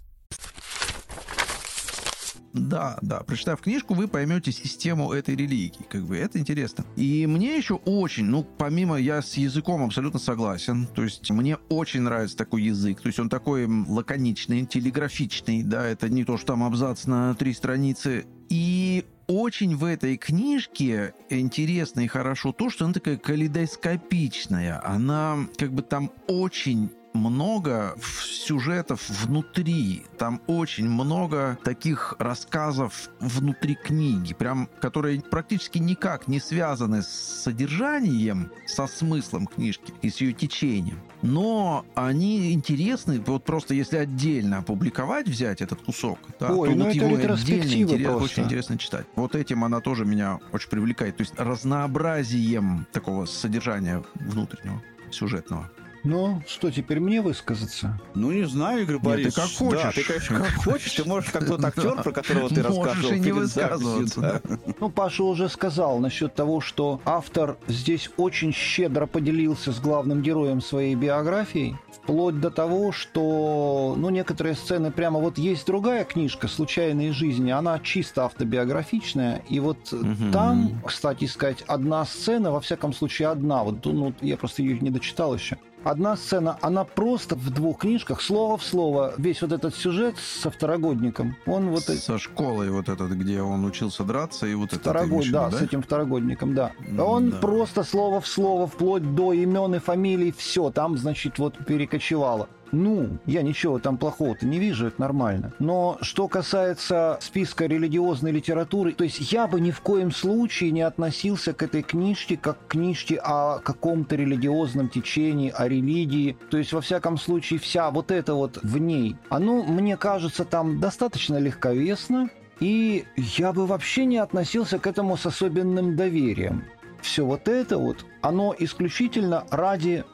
Да, 2.58 2.98
да. 3.02 3.20
Прочитав 3.20 3.60
книжку, 3.60 3.94
вы 3.94 4.08
поймете 4.08 4.52
систему 4.52 5.12
этой 5.12 5.36
религии. 5.36 5.84
Как 5.88 6.02
бы 6.04 6.16
это 6.16 6.38
интересно. 6.38 6.84
И 6.96 7.26
мне 7.26 7.56
еще 7.56 7.74
очень, 7.74 8.24
ну, 8.24 8.44
помимо, 8.44 8.96
я 8.96 9.22
с 9.22 9.34
языком 9.34 9.82
абсолютно 9.82 10.18
согласен. 10.18 10.86
То 10.86 11.02
есть 11.02 11.30
мне 11.30 11.56
очень 11.68 12.02
нравится 12.02 12.36
такой 12.36 12.62
язык. 12.62 13.00
То 13.00 13.08
есть 13.08 13.18
он 13.18 13.28
такой 13.28 13.66
лаконичный, 13.66 14.66
телеграфичный, 14.66 15.62
да, 15.62 15.86
это 15.86 16.08
не 16.08 16.24
то, 16.24 16.36
что 16.36 16.48
там 16.48 16.64
абзац 16.64 17.06
на 17.06 17.34
три 17.34 17.52
страницы. 17.52 18.26
И 18.48 19.04
очень 19.28 19.76
в 19.76 19.84
этой 19.84 20.16
книжке 20.16 21.12
интересно 21.28 22.00
и 22.00 22.06
хорошо 22.06 22.52
то, 22.52 22.70
что 22.70 22.86
она 22.86 22.94
такая 22.94 23.18
калейдоскопичная. 23.18 24.80
Она 24.82 25.46
как 25.58 25.72
бы 25.72 25.82
там 25.82 26.10
очень 26.26 26.90
много 27.18 27.94
сюжетов 28.22 29.08
внутри. 29.08 30.04
Там 30.16 30.40
очень 30.46 30.88
много 30.88 31.58
таких 31.64 32.16
рассказов 32.18 33.10
внутри 33.20 33.74
книги, 33.74 34.34
прям, 34.34 34.68
которые 34.80 35.20
практически 35.20 35.78
никак 35.78 36.28
не 36.28 36.40
связаны 36.40 37.02
с 37.02 37.08
содержанием, 37.08 38.50
со 38.66 38.86
смыслом 38.86 39.46
книжки 39.46 39.92
и 40.02 40.10
с 40.10 40.20
ее 40.20 40.32
течением. 40.32 41.00
Но 41.22 41.84
они 41.94 42.52
интересны, 42.52 43.20
вот 43.20 43.44
просто 43.44 43.74
если 43.74 43.96
отдельно 43.96 44.58
опубликовать, 44.58 45.26
взять 45.26 45.60
этот 45.60 45.82
кусок, 45.82 46.18
да, 46.38 46.52
Ой, 46.52 46.70
то 46.70 46.74
ну 46.74 46.84
вот 46.84 46.96
это 46.96 47.04
его 47.04 47.34
отдельно 47.34 47.82
интерес, 47.82 48.22
очень 48.22 48.44
интересно 48.44 48.78
читать. 48.78 49.06
Вот 49.16 49.34
этим 49.34 49.64
она 49.64 49.80
тоже 49.80 50.04
меня 50.04 50.38
очень 50.52 50.70
привлекает. 50.70 51.16
То 51.16 51.22
есть 51.22 51.34
разнообразием 51.36 52.86
такого 52.92 53.26
содержания 53.26 54.02
внутреннего, 54.14 54.80
сюжетного. 55.10 55.70
Ну, 56.04 56.42
что, 56.46 56.70
теперь 56.70 57.00
мне 57.00 57.20
высказаться? 57.20 58.00
Ну, 58.14 58.30
не 58.30 58.44
знаю, 58.44 58.82
Игорь 58.82 58.98
Борисович. 58.98 59.34
ты 59.34 59.40
как 59.40 59.50
хочешь. 59.50 59.82
Да, 59.82 59.92
ты, 59.92 60.04
конечно, 60.04 60.38
как 60.38 60.54
хочешь. 60.64 60.92
Ты 60.92 61.04
можешь, 61.04 61.30
как 61.30 61.46
тот 61.46 61.64
актер, 61.64 62.02
про 62.02 62.12
которого 62.12 62.48
ты 62.48 62.62
Можешь 62.62 62.76
рассказывал 62.76 63.14
и 63.14 63.18
не 63.20 63.32
высказываться, 63.32 64.20
да. 64.20 64.40
Ну, 64.80 64.90
Паша 64.90 65.24
уже 65.24 65.48
сказал 65.48 65.98
насчет 65.98 66.34
того, 66.34 66.60
что 66.60 67.00
автор 67.04 67.58
здесь 67.66 68.10
очень 68.16 68.52
щедро 68.52 69.06
поделился 69.06 69.72
с 69.72 69.80
главным 69.80 70.22
героем 70.22 70.60
своей 70.60 70.94
биографией, 70.94 71.76
вплоть 71.92 72.40
до 72.40 72.50
того, 72.50 72.92
что, 72.92 73.94
ну, 73.96 74.10
некоторые 74.10 74.54
сцены 74.54 74.90
прямо... 74.90 75.20
Вот 75.20 75.36
есть 75.36 75.66
другая 75.66 76.04
книжка 76.04 76.48
«Случайные 76.48 77.12
жизни», 77.12 77.50
она 77.50 77.78
чисто 77.80 78.24
автобиографичная, 78.24 79.42
и 79.48 79.60
вот 79.60 79.92
Мгм. 79.92 80.32
там, 80.32 80.80
кстати 80.86 81.26
сказать, 81.26 81.62
одна 81.66 82.04
сцена, 82.04 82.50
во 82.50 82.60
всяком 82.60 82.92
случае 82.94 83.28
одна, 83.28 83.62
вот 83.64 83.84
ну, 83.84 84.14
я 84.20 84.36
просто 84.36 84.62
ее 84.62 84.78
не 84.78 84.90
дочитал 84.90 85.34
еще, 85.34 85.58
Одна 85.88 86.16
сцена, 86.16 86.58
она 86.60 86.84
просто 86.84 87.34
в 87.34 87.48
двух 87.48 87.78
книжках, 87.78 88.20
слово 88.20 88.58
в 88.58 88.62
слово, 88.62 89.14
весь 89.16 89.40
вот 89.40 89.52
этот 89.52 89.74
сюжет 89.74 90.16
со 90.18 90.50
второгодником, 90.50 91.34
он 91.46 91.70
вот... 91.70 91.84
Со 91.84 92.18
школой 92.18 92.68
вот 92.68 92.90
этот, 92.90 93.12
где 93.12 93.40
он 93.40 93.64
учился 93.64 94.04
драться, 94.04 94.46
и 94.46 94.54
вот 94.54 94.72
Второгод, 94.72 95.24
в 95.24 95.30
да, 95.30 95.46
виду, 95.46 95.56
с 95.56 95.62
этим 95.62 95.80
второгодником, 95.80 96.54
да. 96.54 96.72
Он 96.98 97.30
да. 97.30 97.38
просто 97.38 97.84
слово 97.84 98.20
в 98.20 98.28
слово, 98.28 98.66
вплоть 98.66 99.14
до 99.14 99.32
имен 99.32 99.76
и 99.76 99.78
фамилий, 99.78 100.30
все, 100.30 100.70
там, 100.70 100.98
значит, 100.98 101.38
вот 101.38 101.56
перекочевало. 101.64 102.50
Ну, 102.72 103.18
я 103.26 103.42
ничего 103.42 103.78
там 103.78 103.96
плохого-то 103.96 104.46
не 104.46 104.58
вижу, 104.58 104.86
это 104.86 105.00
нормально. 105.00 105.52
Но 105.58 105.98
что 106.02 106.28
касается 106.28 107.18
списка 107.20 107.66
религиозной 107.66 108.32
литературы, 108.32 108.92
то 108.92 109.04
есть 109.04 109.32
я 109.32 109.46
бы 109.46 109.60
ни 109.60 109.70
в 109.70 109.80
коем 109.80 110.10
случае 110.10 110.70
не 110.70 110.82
относился 110.82 111.52
к 111.52 111.62
этой 111.62 111.82
книжке 111.82 112.36
как 112.36 112.58
к 112.66 112.72
книжке 112.72 113.16
о 113.22 113.58
каком-то 113.58 114.16
религиозном 114.16 114.88
течении, 114.88 115.52
о 115.54 115.68
религии. 115.68 116.36
То 116.50 116.58
есть, 116.58 116.72
во 116.72 116.80
всяком 116.80 117.18
случае, 117.18 117.58
вся 117.58 117.90
вот 117.90 118.10
это 118.10 118.34
вот 118.34 118.58
в 118.62 118.78
ней, 118.78 119.16
оно, 119.28 119.62
мне 119.62 119.96
кажется, 119.96 120.44
там 120.44 120.80
достаточно 120.80 121.38
легковесно, 121.38 122.30
и 122.60 123.04
я 123.16 123.52
бы 123.52 123.66
вообще 123.66 124.04
не 124.04 124.18
относился 124.18 124.78
к 124.78 124.86
этому 124.86 125.16
с 125.16 125.26
особенным 125.26 125.96
доверием. 125.96 126.64
Все 127.00 127.24
вот 127.24 127.46
это 127.46 127.78
вот, 127.78 128.04
оно 128.22 128.54
исключительно 128.58 129.44
ради, 129.50 130.04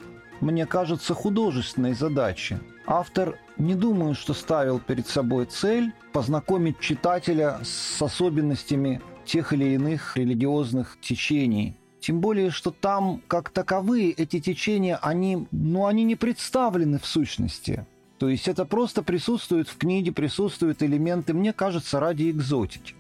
мне 0.45 0.67
кажется, 0.67 1.15
художественной 1.15 1.95
задачи. 1.95 2.61
Автор 2.87 3.39
не 3.57 3.75
думаю, 3.75 4.15
что 4.15 4.35
ставил 4.35 4.79
перед 4.79 5.07
собой 5.07 5.47
цель 5.47 5.93
познакомить 6.13 6.79
читателя 6.79 7.61
с 7.63 8.01
особенностями 8.01 9.01
тех 9.25 9.55
или 9.55 9.75
иных 9.75 10.19
религиозных 10.19 10.99
течений. 11.01 11.77
Тем 11.99 12.21
более, 12.21 12.51
что 12.51 12.71
там, 12.71 13.23
как 13.27 13.49
таковые, 13.49 14.11
эти 14.11 14.39
течения, 14.39 14.99
они, 15.01 15.49
ну, 15.51 15.87
они 15.87 16.05
не 16.05 16.15
представлены 16.15 16.99
в 16.99 17.07
сущности. 17.07 17.87
То 18.19 18.29
есть 18.29 18.47
это 18.47 18.67
просто 18.67 19.03
присутствует 19.03 19.69
в 19.69 19.79
книге, 19.79 20.13
присутствуют 20.13 20.83
элементы, 20.83 21.33
мне 21.33 21.55
кажется, 21.55 22.01
ради 22.01 22.31
экзотики. 22.31 22.95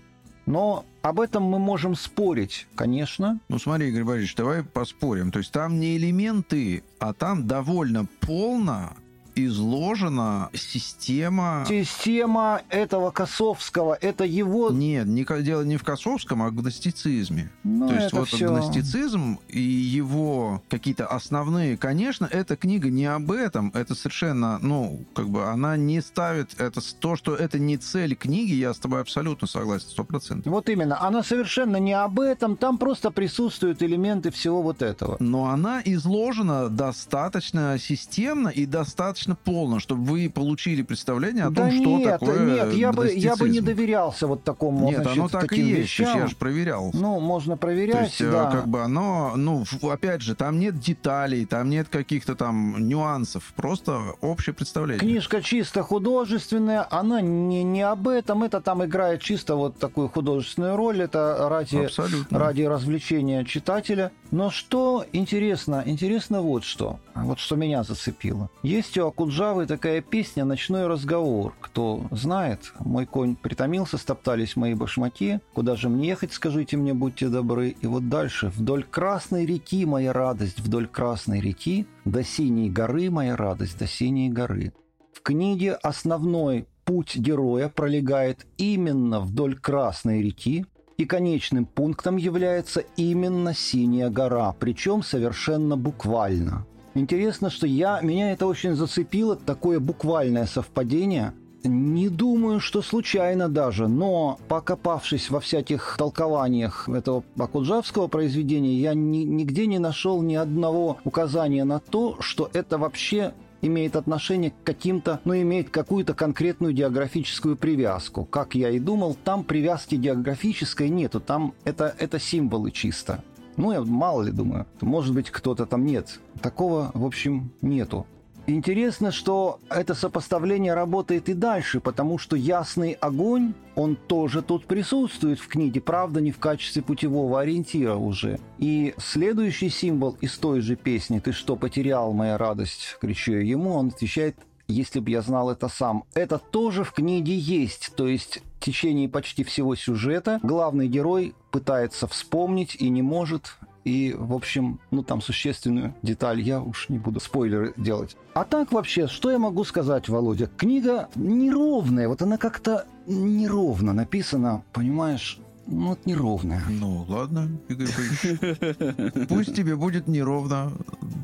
Но 0.46 0.84
об 1.02 1.20
этом 1.20 1.42
мы 1.44 1.58
можем 1.58 1.94
спорить, 1.94 2.66
конечно. 2.74 3.38
Ну 3.48 3.58
смотри, 3.58 3.88
Игорь 3.88 4.04
Борисович, 4.04 4.34
давай 4.36 4.62
поспорим. 4.62 5.30
То 5.32 5.38
есть 5.38 5.52
там 5.52 5.80
не 5.80 5.96
элементы, 5.96 6.82
а 6.98 7.12
там 7.12 7.46
довольно 7.46 8.06
полно 8.20 8.94
изложена 9.34 10.50
система... 10.54 11.64
Система 11.68 12.62
этого 12.68 13.10
Косовского, 13.10 13.96
это 14.00 14.24
его... 14.24 14.70
Нет, 14.70 15.06
не, 15.06 15.24
дело 15.42 15.62
не 15.62 15.76
в 15.76 15.84
Косовском, 15.84 16.42
а 16.42 16.48
в 16.48 16.54
гностицизме. 16.54 17.50
Ну, 17.64 17.88
То 17.88 17.94
есть 17.94 18.12
вот 18.12 18.28
всё. 18.28 18.48
гностицизм 18.48 19.38
и 19.48 19.60
его 19.60 20.62
какие-то 20.68 21.06
основные... 21.06 21.76
Конечно, 21.76 22.28
эта 22.30 22.56
книга 22.56 22.90
не 22.90 23.06
об 23.06 23.30
этом, 23.32 23.70
это 23.74 23.94
совершенно, 23.94 24.58
ну, 24.60 25.04
как 25.14 25.28
бы 25.28 25.44
она 25.44 25.76
не 25.76 26.00
ставит 26.00 26.60
это... 26.60 26.80
То, 27.00 27.16
что 27.16 27.34
это 27.34 27.58
не 27.58 27.76
цель 27.76 28.14
книги, 28.14 28.52
я 28.52 28.72
с 28.72 28.78
тобой 28.78 29.00
абсолютно 29.00 29.46
согласен, 29.46 29.88
сто 29.88 30.04
процентов. 30.04 30.52
Вот 30.52 30.68
именно, 30.68 31.02
она 31.02 31.22
совершенно 31.22 31.76
не 31.78 31.92
об 31.92 32.20
этом, 32.20 32.56
там 32.56 32.78
просто 32.78 33.10
присутствуют 33.10 33.82
элементы 33.82 34.30
всего 34.30 34.62
вот 34.62 34.82
этого. 34.82 35.16
Но 35.20 35.46
она 35.46 35.82
изложена 35.84 36.68
достаточно 36.68 37.76
системно 37.78 38.48
и 38.48 38.66
достаточно 38.66 39.23
полно, 39.34 39.80
чтобы 39.80 40.04
вы 40.04 40.30
получили 40.30 40.82
представление 40.82 41.44
о 41.44 41.50
да 41.50 41.62
том, 41.62 41.72
что 41.72 41.98
нет, 41.98 42.20
такое 42.20 42.38
нет, 42.40 42.74
я 42.74 42.92
бы, 42.92 43.10
я 43.12 43.36
бы 43.36 43.48
не 43.48 43.60
доверялся 43.60 44.26
вот 44.26 44.44
такому, 44.44 44.90
Нет, 44.90 45.02
значит, 45.02 45.18
оно 45.18 45.28
так 45.28 45.52
и 45.52 45.60
есть, 45.60 45.96
то 45.96 46.02
вещам. 46.02 46.18
я 46.18 46.26
же 46.26 46.36
проверял. 46.36 46.90
Ну, 46.92 47.20
можно 47.20 47.54
То 47.54 47.60
проверять, 47.60 48.08
есть, 48.08 48.20
э, 48.20 48.30
да. 48.30 48.50
как 48.50 48.68
бы 48.68 48.82
оно, 48.82 49.32
ну, 49.36 49.64
опять 49.82 50.22
же, 50.22 50.34
там 50.34 50.58
нет 50.58 50.78
деталей, 50.78 51.46
там 51.46 51.70
нет 51.70 51.88
каких-то 51.88 52.34
там 52.34 52.86
нюансов, 52.86 53.52
просто 53.56 54.00
общее 54.20 54.54
представление. 54.54 55.00
Книжка 55.00 55.42
чисто 55.42 55.82
художественная, 55.82 56.86
она 56.90 57.20
не, 57.20 57.62
не 57.64 57.82
об 57.82 58.08
этом, 58.08 58.42
это 58.42 58.60
там 58.60 58.84
играет 58.84 59.22
чисто 59.22 59.56
вот 59.56 59.78
такую 59.78 60.08
художественную 60.08 60.76
роль, 60.76 61.02
это 61.02 61.48
ради, 61.48 61.76
Абсолютно. 61.76 62.38
ради 62.38 62.62
развлечения 62.62 63.44
читателя. 63.44 64.12
Но 64.30 64.50
что 64.50 65.04
интересно, 65.12 65.82
интересно 65.86 66.42
вот 66.42 66.64
что, 66.64 66.98
вот 67.14 67.38
что 67.38 67.56
меня 67.56 67.84
зацепило. 67.84 68.50
Есть 68.62 68.98
у 68.98 69.12
Акуджавы 69.14 69.66
такая 69.66 70.00
песня 70.00 70.44
«Ночной 70.44 70.88
разговор». 70.88 71.54
Кто 71.60 72.08
знает, 72.10 72.72
мой 72.80 73.06
конь 73.06 73.36
притомился, 73.36 73.96
стоптались 73.96 74.56
мои 74.56 74.74
башмаки. 74.74 75.38
Куда 75.54 75.76
же 75.76 75.88
мне 75.88 76.08
ехать, 76.08 76.32
скажите 76.32 76.76
мне, 76.76 76.94
будьте 76.94 77.28
добры. 77.28 77.76
И 77.80 77.86
вот 77.86 78.08
дальше. 78.08 78.48
Вдоль 78.48 78.82
Красной 78.82 79.46
реки 79.46 79.86
моя 79.86 80.12
радость, 80.12 80.58
вдоль 80.58 80.88
Красной 80.88 81.40
реки, 81.40 81.86
до 82.04 82.24
Синей 82.24 82.68
горы 82.68 83.08
моя 83.08 83.36
радость, 83.36 83.78
до 83.78 83.86
Синей 83.86 84.30
горы. 84.30 84.72
В 85.12 85.22
книге 85.22 85.74
основной 85.74 86.66
путь 86.84 87.16
героя 87.16 87.68
пролегает 87.68 88.44
именно 88.56 89.20
вдоль 89.20 89.56
Красной 89.56 90.22
реки, 90.22 90.66
и 90.96 91.04
конечным 91.04 91.66
пунктом 91.66 92.16
является 92.16 92.80
именно 92.96 93.54
Синяя 93.54 94.10
гора, 94.10 94.56
причем 94.58 95.04
совершенно 95.04 95.76
буквально. 95.76 96.66
Интересно, 96.94 97.50
что 97.50 97.66
я, 97.66 98.00
меня 98.00 98.32
это 98.32 98.46
очень 98.46 98.74
зацепило, 98.74 99.34
такое 99.34 99.80
буквальное 99.80 100.46
совпадение. 100.46 101.32
Не 101.64 102.08
думаю, 102.08 102.60
что 102.60 102.82
случайно 102.82 103.48
даже, 103.48 103.88
но 103.88 104.38
покопавшись 104.48 105.30
во 105.30 105.40
всяких 105.40 105.96
толкованиях 105.98 106.88
этого 106.88 107.24
Акуджавского 107.38 108.06
произведения, 108.06 108.74
я 108.74 108.94
ни- 108.94 109.24
нигде 109.24 109.66
не 109.66 109.78
нашел 109.78 110.20
ни 110.22 110.34
одного 110.34 110.98
указания 111.04 111.64
на 111.64 111.80
то, 111.80 112.18
что 112.20 112.50
это 112.52 112.76
вообще 112.76 113.32
имеет 113.62 113.96
отношение 113.96 114.50
к 114.50 114.62
каким-то, 114.62 115.20
ну, 115.24 115.34
имеет 115.34 115.70
какую-то 115.70 116.12
конкретную 116.12 116.74
географическую 116.74 117.56
привязку. 117.56 118.26
Как 118.26 118.54
я 118.54 118.68
и 118.68 118.78
думал, 118.78 119.16
там 119.24 119.42
привязки 119.42 119.94
географической 119.94 120.90
нету, 120.90 121.18
там 121.18 121.54
это, 121.64 121.94
это 121.98 122.20
символы 122.20 122.70
чисто. 122.70 123.24
Ну, 123.56 123.72
я 123.72 123.82
мало 123.82 124.22
ли 124.22 124.32
думаю, 124.32 124.66
может 124.80 125.14
быть, 125.14 125.30
кто-то 125.30 125.66
там 125.66 125.84
нет. 125.84 126.20
Такого, 126.40 126.90
в 126.94 127.04
общем, 127.04 127.50
нету. 127.62 128.06
Интересно, 128.46 129.10
что 129.10 129.58
это 129.70 129.94
сопоставление 129.94 130.74
работает 130.74 131.30
и 131.30 131.32
дальше, 131.34 131.80
потому 131.80 132.18
что 132.18 132.36
ясный 132.36 132.92
огонь, 132.92 133.54
он 133.74 133.96
тоже 133.96 134.42
тут 134.42 134.66
присутствует 134.66 135.38
в 135.38 135.48
книге, 135.48 135.80
правда, 135.80 136.20
не 136.20 136.30
в 136.30 136.38
качестве 136.38 136.82
путевого 136.82 137.40
ориентира 137.40 137.94
уже. 137.94 138.38
И 138.58 138.94
следующий 138.98 139.70
символ 139.70 140.18
из 140.20 140.36
той 140.36 140.60
же 140.60 140.76
песни 140.76 141.20
«Ты 141.20 141.32
что, 141.32 141.56
потерял, 141.56 142.12
моя 142.12 142.36
радость?» 142.36 142.98
кричу 143.00 143.32
я 143.32 143.40
ему, 143.40 143.72
он 143.72 143.88
отвечает 143.88 144.36
если 144.68 145.00
бы 145.00 145.10
я 145.10 145.22
знал 145.22 145.50
это 145.50 145.68
сам. 145.68 146.04
Это 146.14 146.38
тоже 146.38 146.84
в 146.84 146.92
книге 146.92 147.36
есть, 147.36 147.92
то 147.96 148.08
есть 148.08 148.42
в 148.60 148.64
течение 148.64 149.08
почти 149.08 149.44
всего 149.44 149.74
сюжета 149.74 150.40
главный 150.42 150.88
герой 150.88 151.34
пытается 151.50 152.06
вспомнить 152.06 152.76
и 152.76 152.88
не 152.88 153.02
может, 153.02 153.58
и, 153.84 154.14
в 154.16 154.32
общем, 154.32 154.80
ну 154.90 155.02
там 155.02 155.20
существенную 155.20 155.94
деталь 156.02 156.40
я 156.40 156.60
уж 156.60 156.88
не 156.88 156.98
буду 156.98 157.20
спойлеры 157.20 157.74
делать. 157.76 158.16
А 158.32 158.44
так 158.44 158.72
вообще, 158.72 159.06
что 159.06 159.30
я 159.30 159.38
могу 159.38 159.64
сказать, 159.64 160.08
Володя? 160.08 160.50
Книга 160.56 161.08
неровная, 161.14 162.08
вот 162.08 162.22
она 162.22 162.38
как-то 162.38 162.86
неровно 163.06 163.92
написана, 163.92 164.64
понимаешь? 164.72 165.38
Ну, 165.66 165.88
вот 165.88 166.06
неровная. 166.06 166.62
Ну, 166.68 167.04
ладно, 167.08 167.48
Игорь 167.68 167.88
Борисович. 167.96 169.28
Пусть 169.28 169.54
тебе 169.54 169.76
будет 169.76 170.08
неровно. 170.08 170.72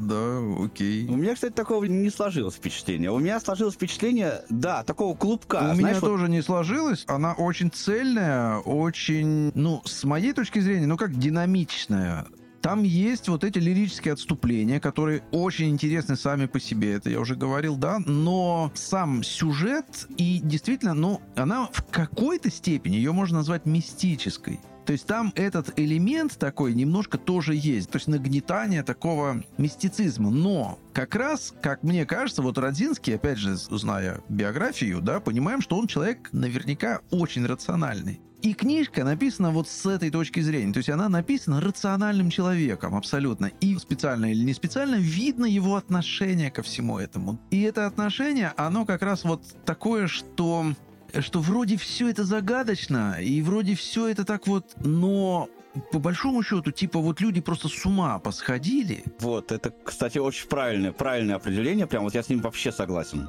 Да, 0.00 0.38
окей. 0.64 1.07
У 1.09 1.16
меня, 1.16 1.35
кстати, 1.35 1.53
такого 1.53 1.85
не 1.85 2.11
сложилось 2.11 2.55
впечатление. 2.55 3.11
У 3.11 3.18
меня 3.18 3.38
сложилось 3.40 3.74
впечатление, 3.74 4.42
да, 4.48 4.83
такого 4.83 5.14
клубка. 5.16 5.57
У 5.57 5.59
знаешь, 5.61 5.79
меня 5.79 5.92
вот- 5.94 6.00
тоже 6.00 6.29
не 6.29 6.42
сложилось. 6.42 7.05
Она 7.07 7.35
очень 7.35 7.70
цельная, 7.70 8.59
очень, 8.59 9.53
ну, 9.55 9.83
с 9.85 10.05
моей 10.05 10.33
точки 10.33 10.59
зрения, 10.61 10.87
ну, 10.87 10.96
как 10.96 11.16
динамичная. 11.18 12.26
Там 12.62 12.82
есть 12.82 13.28
вот 13.28 13.42
эти 13.42 13.58
лирические 13.58 14.12
отступления, 14.12 14.80
которые 14.80 15.22
очень 15.30 15.70
интересны 15.70 16.16
сами 16.16 16.46
по 16.46 16.60
себе, 16.60 16.92
это 16.92 17.08
я 17.08 17.18
уже 17.18 17.34
говорил, 17.34 17.76
да, 17.76 18.00
но 18.04 18.70
сам 18.74 19.22
сюжет 19.22 20.06
и 20.18 20.40
действительно, 20.42 20.92
ну, 20.94 21.22
она 21.36 21.68
в 21.72 21.84
какой-то 21.90 22.50
степени, 22.50 22.96
ее 22.96 23.12
можно 23.12 23.38
назвать 23.38 23.64
мистической. 23.64 24.60
То 24.84 24.92
есть 24.92 25.06
там 25.06 25.32
этот 25.36 25.78
элемент 25.78 26.36
такой 26.36 26.74
немножко 26.74 27.16
тоже 27.16 27.54
есть. 27.54 27.90
То 27.90 27.96
есть 27.96 28.08
нагнетание 28.08 28.82
такого 28.82 29.44
мистицизма. 29.56 30.30
Но 30.30 30.80
как 30.92 31.14
раз, 31.14 31.54
как 31.62 31.84
мне 31.84 32.04
кажется, 32.04 32.42
вот 32.42 32.58
Родзинский, 32.58 33.14
опять 33.14 33.38
же, 33.38 33.54
зная 33.54 34.20
биографию, 34.28 35.00
да, 35.00 35.20
понимаем, 35.20 35.60
что 35.60 35.76
он 35.76 35.86
человек 35.86 36.30
наверняка 36.32 37.02
очень 37.10 37.46
рациональный. 37.46 38.20
И 38.42 38.55
книжка 38.55 39.05
написана 39.05 39.50
вот 39.50 39.68
с 39.68 39.85
этой 39.87 40.11
точки 40.11 40.40
зрения. 40.40 40.72
То 40.72 40.79
есть 40.79 40.88
она 40.88 41.09
написана 41.09 41.61
рациональным 41.61 42.31
человеком 42.31 42.94
абсолютно. 42.94 43.46
И 43.61 43.76
специально 43.76 44.31
или 44.31 44.42
не 44.42 44.55
специально 44.55 44.96
видно 44.96 45.44
его 45.44 45.76
отношение 45.76 46.50
ко 46.50 46.62
всему 46.62 46.98
этому. 46.98 47.38
И 47.50 47.61
это 47.62 47.87
отношение, 47.87 48.53
оно 48.57 48.87
как 48.87 49.03
раз 49.03 49.24
вот 49.24 49.42
такое, 49.64 50.07
что 50.07 50.74
что 51.18 51.40
вроде 51.40 51.76
все 51.76 52.09
это 52.09 52.22
загадочно, 52.22 53.20
и 53.20 53.42
вроде 53.42 53.74
все 53.74 54.07
это 54.07 54.24
так 54.24 54.46
вот, 54.46 54.76
но 54.85 55.48
по 55.90 55.98
большому 55.98 56.42
счету, 56.42 56.70
типа 56.70 57.00
вот 57.00 57.20
люди 57.20 57.40
просто 57.40 57.68
с 57.68 57.85
ума 57.85 58.18
посходили. 58.20 59.05
Вот, 59.18 59.53
это, 59.53 59.70
кстати, 59.85 60.18
очень 60.18 60.48
правильное, 60.48 60.92
правильное 60.92 61.37
определение. 61.37 61.87
Прям 61.87 62.05
вот 62.05 62.14
я 62.14 62.22
с 62.22 62.29
ним 62.29 62.40
вообще 62.40 62.72
согласен. 62.72 63.29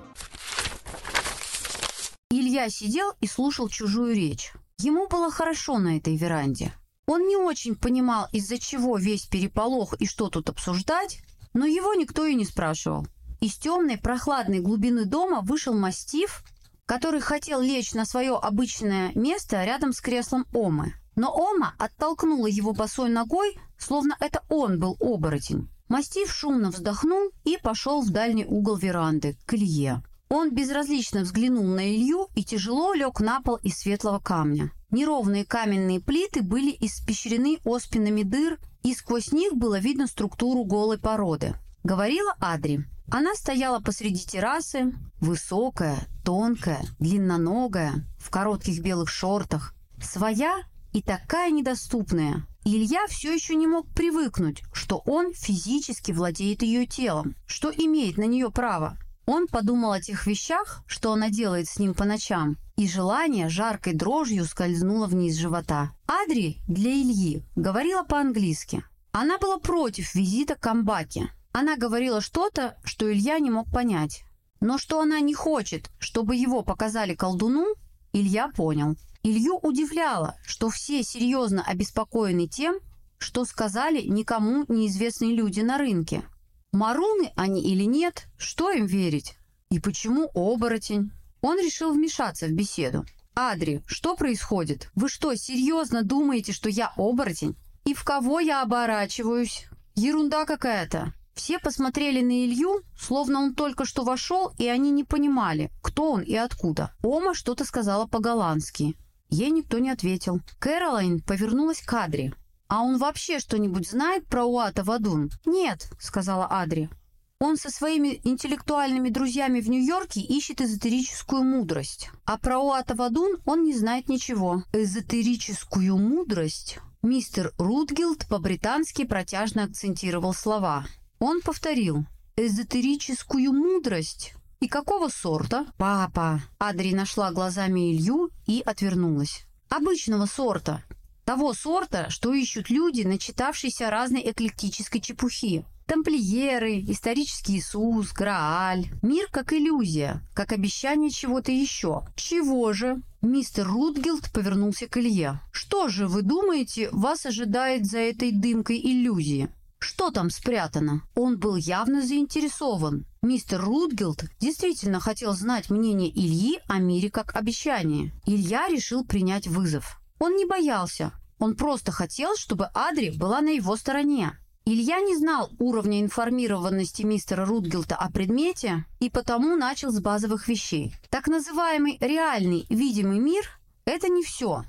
Илья 2.30 2.70
сидел 2.70 3.14
и 3.20 3.28
слушал 3.28 3.68
чужую 3.68 4.16
речь. 4.16 4.54
Ему 4.84 5.08
было 5.08 5.30
хорошо 5.30 5.78
на 5.78 5.98
этой 5.98 6.16
веранде. 6.16 6.74
Он 7.06 7.28
не 7.28 7.36
очень 7.36 7.76
понимал, 7.76 8.28
из-за 8.32 8.58
чего 8.58 8.98
весь 8.98 9.28
переполох 9.28 9.94
и 10.00 10.08
что 10.08 10.30
тут 10.30 10.50
обсуждать, 10.50 11.20
но 11.54 11.68
его 11.68 11.94
никто 11.94 12.26
и 12.26 12.34
не 12.34 12.46
спрашивал. 12.46 13.06
Из 13.42 13.58
темной 13.58 14.00
прохладной 14.00 14.60
глубины 14.60 15.06
дома 15.06 15.42
вышел 15.42 15.76
мастиф, 15.78 16.44
который 16.88 17.22
хотел 17.22 17.62
лечь 17.62 17.94
на 17.94 18.06
свое 18.06 18.36
обычное 18.36 19.12
место 19.14 19.64
рядом 19.64 19.94
с 19.94 20.02
креслом 20.02 20.48
Омы. 20.52 20.96
Но 21.16 21.32
Ома 21.32 21.76
оттолкнула 21.78 22.48
его 22.48 22.74
босой 22.74 23.10
ногой, 23.10 23.60
словно 23.78 24.18
это 24.20 24.42
он 24.50 24.80
был 24.80 24.98
оборотень. 25.00 25.70
Мастиф 25.90 26.34
шумно 26.34 26.72
вздохнул 26.72 27.30
и 27.44 27.58
пошел 27.62 28.02
в 28.02 28.10
дальний 28.10 28.46
угол 28.46 28.78
веранды, 28.78 29.38
к 29.46 29.54
Илье. 29.54 30.02
Он 30.34 30.50
безразлично 30.50 31.24
взглянул 31.24 31.66
на 31.66 31.94
Илью 31.94 32.30
и 32.36 32.46
тяжело 32.46 32.94
лег 32.94 33.20
на 33.20 33.42
пол 33.42 33.58
из 33.58 33.80
светлого 33.80 34.20
камня. 34.20 34.72
Неровные 34.90 35.44
каменные 35.44 36.00
плиты 36.00 36.42
были 36.42 36.74
испещрены 36.80 37.60
оспинами 37.66 38.24
дыр, 38.24 38.58
и 38.82 38.96
сквозь 38.96 39.34
них 39.34 39.56
было 39.56 39.78
видно 39.78 40.08
структуру 40.08 40.64
голой 40.64 40.98
породы. 40.98 41.56
Говорила 41.84 42.34
Адри. 42.40 42.86
Она 43.12 43.36
стояла 43.36 43.82
посреди 43.82 44.26
террасы, 44.26 44.94
высокая, 45.20 46.08
тонкая, 46.24 46.86
длинноногая, 46.98 48.06
в 48.18 48.30
коротких 48.30 48.82
белых 48.82 49.10
шортах, 49.10 49.74
своя 50.02 50.64
и 50.94 51.02
такая 51.02 51.52
недоступная. 51.52 52.48
Илья 52.64 53.06
все 53.10 53.34
еще 53.34 53.56
не 53.56 53.68
мог 53.68 53.86
привыкнуть, 53.90 54.64
что 54.72 55.04
он 55.06 55.34
физически 55.34 56.14
владеет 56.14 56.62
ее 56.62 56.86
телом, 56.86 57.36
что 57.48 57.70
имеет 57.70 58.16
на 58.16 58.24
нее 58.24 58.50
право. 58.50 58.98
Он 59.26 59.48
подумал 59.48 59.92
о 59.92 60.02
тех 60.02 60.26
вещах, 60.28 60.84
что 60.88 61.14
она 61.14 61.30
делает 61.30 61.68
с 61.68 61.80
ним 61.80 61.94
по 61.94 62.06
ночам, 62.06 62.58
и 62.76 62.88
желание 62.88 63.50
жаркой 63.50 63.94
дрожью 63.94 64.46
скользнуло 64.46 65.08
вниз 65.08 65.36
живота. 65.36 65.92
Адри 66.08 66.58
для 66.68 66.92
Ильи 66.92 67.44
говорила 67.56 68.04
по-английски. 68.04 68.84
Она 69.12 69.38
была 69.38 69.60
против 69.60 70.16
визита 70.16 70.56
к 70.56 70.66
Амбаке. 70.66 71.32
Она 71.54 71.76
говорила 71.76 72.22
что-то, 72.22 72.78
что 72.84 73.12
Илья 73.12 73.40
не 73.40 73.50
мог 73.50 73.70
понять. 73.72 74.24
Но 74.60 74.78
что 74.78 75.02
она 75.02 75.20
не 75.20 75.34
хочет, 75.34 75.90
чтобы 76.00 76.36
его 76.36 76.64
показали 76.64 77.16
колдуну, 77.16 77.66
Илья 78.14 78.50
понял. 78.50 78.96
Илью 79.24 79.58
удивляло, 79.58 80.36
что 80.44 80.70
все 80.70 81.04
серьезно 81.04 81.64
обеспокоены 81.64 82.48
тем, 82.48 82.80
что 83.18 83.46
сказали 83.46 84.02
никому 84.02 84.66
неизвестные 84.68 85.36
люди 85.36 85.62
на 85.62 85.78
рынке. 85.78 86.24
Маруны 86.72 87.32
они 87.36 87.62
или 87.62 87.84
нет, 87.84 88.28
что 88.38 88.72
им 88.72 88.86
верить? 88.86 89.36
И 89.70 89.80
почему 89.80 90.30
оборотень? 90.34 91.12
Он 91.42 91.58
решил 91.60 91.92
вмешаться 91.92 92.48
в 92.48 92.52
беседу. 92.52 93.06
«Адри, 93.34 93.82
что 93.86 94.16
происходит? 94.16 94.90
Вы 94.94 95.08
что, 95.08 95.34
серьезно 95.36 96.04
думаете, 96.04 96.52
что 96.52 96.70
я 96.70 96.94
оборотень? 96.98 97.56
И 97.86 97.94
в 97.94 98.04
кого 98.04 98.40
я 98.40 98.62
оборачиваюсь? 98.62 99.68
Ерунда 99.96 100.46
какая-то!» 100.46 101.14
Все 101.34 101.58
посмотрели 101.58 102.22
на 102.22 102.46
Илью, 102.46 102.82
словно 102.98 103.40
он 103.40 103.56
только 103.56 103.86
что 103.86 104.04
вошел, 104.04 104.52
и 104.58 104.68
они 104.68 104.92
не 104.92 105.06
понимали, 105.06 105.72
кто 105.82 106.12
он 106.12 106.22
и 106.22 106.36
откуда. 106.36 106.94
Ома 107.04 107.34
что-то 107.34 107.64
сказала 107.64 108.06
по-голландски. 108.06 108.96
Ей 109.30 109.50
никто 109.50 109.80
не 109.80 109.90
ответил. 109.90 110.42
Кэролайн 110.60 111.22
повернулась 111.22 111.82
к 111.82 111.94
Адри. 111.94 112.34
«А 112.72 112.84
он 112.84 113.00
вообще 113.00 113.40
что-нибудь 113.40 113.90
знает 113.90 114.26
про 114.28 114.46
Уата 114.46 114.86
Вадун?» 114.86 115.30
«Нет»,— 115.46 115.90
сказала 116.00 116.48
Адри. 116.48 116.90
«Он 117.38 117.58
со 117.58 117.70
своими 117.70 118.22
интеллектуальными 118.24 119.10
друзьями 119.10 119.60
в 119.60 119.70
Нью-Йорке 119.70 120.22
ищет 120.22 120.62
эзотерическую 120.62 121.44
мудрость. 121.44 122.10
А 122.24 122.38
про 122.38 122.60
Уата 122.60 122.96
Вадун 122.96 123.42
он 123.46 123.64
не 123.64 123.74
знает 123.74 124.08
ничего». 124.08 124.64
«Эзотерическую 124.72 125.98
мудрость?» 125.98 126.80
Мистер 127.02 127.54
Рутгилд 127.58 128.26
по-британски 128.30 129.04
протяжно 129.04 129.66
акцентировал 129.66 130.34
слова. 130.34 130.86
Он 131.20 131.42
повторил 131.42 132.06
«эзотерическую 132.38 133.52
мудрость». 133.52 134.34
«И 134.62 134.70
какого 134.70 135.10
сорта?» 135.10 135.66
«Папа!» 135.78 136.40
Адри 136.58 136.94
нашла 136.94 137.32
глазами 137.32 137.92
Илью 137.92 138.30
и 138.48 138.64
отвернулась. 138.66 139.44
«Обычного 139.68 140.26
сорта. 140.26 140.86
Того 141.32 141.54
сорта, 141.54 142.10
что 142.10 142.34
ищут 142.34 142.70
люди, 142.70 143.04
начитавшиеся 143.04 143.90
разной 143.90 144.30
эклектической 144.30 145.00
чепухи. 145.00 145.64
Тамплиеры, 145.86 146.82
исторический 146.82 147.60
Иисус, 147.60 148.12
Грааль. 148.12 148.90
Мир 149.02 149.30
как 149.32 149.54
иллюзия, 149.54 150.28
как 150.34 150.52
обещание 150.52 151.10
чего-то 151.10 151.54
еще. 151.54 152.02
Чего 152.18 152.74
же? 152.74 153.02
Мистер 153.22 153.66
Рутгилд 153.66 154.30
повернулся 154.34 154.88
к 154.88 154.98
Илье. 154.98 155.40
«Что 155.54 155.88
же, 155.88 156.10
вы 156.10 156.22
думаете, 156.22 156.90
вас 156.92 157.26
ожидает 157.26 157.86
за 157.86 158.00
этой 158.00 158.34
дымкой 158.34 158.82
иллюзии?» 158.84 159.48
Что 159.80 160.12
там 160.12 160.32
спрятано? 160.32 161.04
Он 161.16 161.40
был 161.40 161.56
явно 161.56 162.02
заинтересован. 162.06 163.06
Мистер 163.22 163.62
Рутгилд 163.62 164.26
действительно 164.42 165.00
хотел 165.00 165.32
знать 165.32 165.70
мнение 165.70 166.10
Ильи 166.10 166.60
о 166.68 166.80
мире 166.80 167.10
как 167.10 167.38
обещании. 167.38 168.12
Илья 168.26 168.68
решил 168.68 169.06
принять 169.06 169.48
вызов. 169.48 170.02
Он 170.20 170.36
не 170.36 170.46
боялся. 170.46 171.14
Он 171.42 171.56
просто 171.56 171.92
хотел, 171.92 172.36
чтобы 172.38 172.70
Адри 172.76 173.10
была 173.10 173.42
на 173.42 173.50
его 173.50 173.76
стороне. 173.76 174.38
Илья 174.64 175.00
не 175.02 175.18
знал 175.18 175.50
уровня 175.58 176.00
информированности 176.00 177.02
мистера 177.02 177.46
Рутгилта 177.46 177.96
о 177.96 178.12
предмете 178.12 178.86
и 179.00 179.10
потому 179.10 179.56
начал 179.56 179.92
с 179.92 180.00
базовых 180.00 180.48
вещей. 180.48 180.94
Так 181.10 181.28
называемый 181.28 181.98
реальный 182.00 182.68
видимый 182.70 183.18
мир– 183.18 183.44
это 183.86 184.08
не 184.08 184.24
все. 184.24 184.66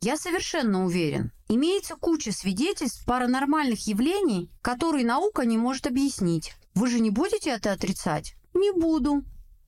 Я 0.00 0.16
совершенно 0.16 0.86
уверен. 0.86 1.32
Имеется 1.48 1.96
куча 1.96 2.32
свидетельств 2.32 3.04
паранормальных 3.04 3.86
явлений, 3.86 4.50
которые 4.62 5.04
наука 5.04 5.44
не 5.44 5.58
может 5.58 5.86
объяснить. 5.86 6.54
Вы 6.74 6.88
же 6.88 7.00
не 7.00 7.10
будете 7.10 7.50
это 7.50 7.72
отрицать? 7.72 8.36
Не 8.54 8.72
буду, 8.72 9.22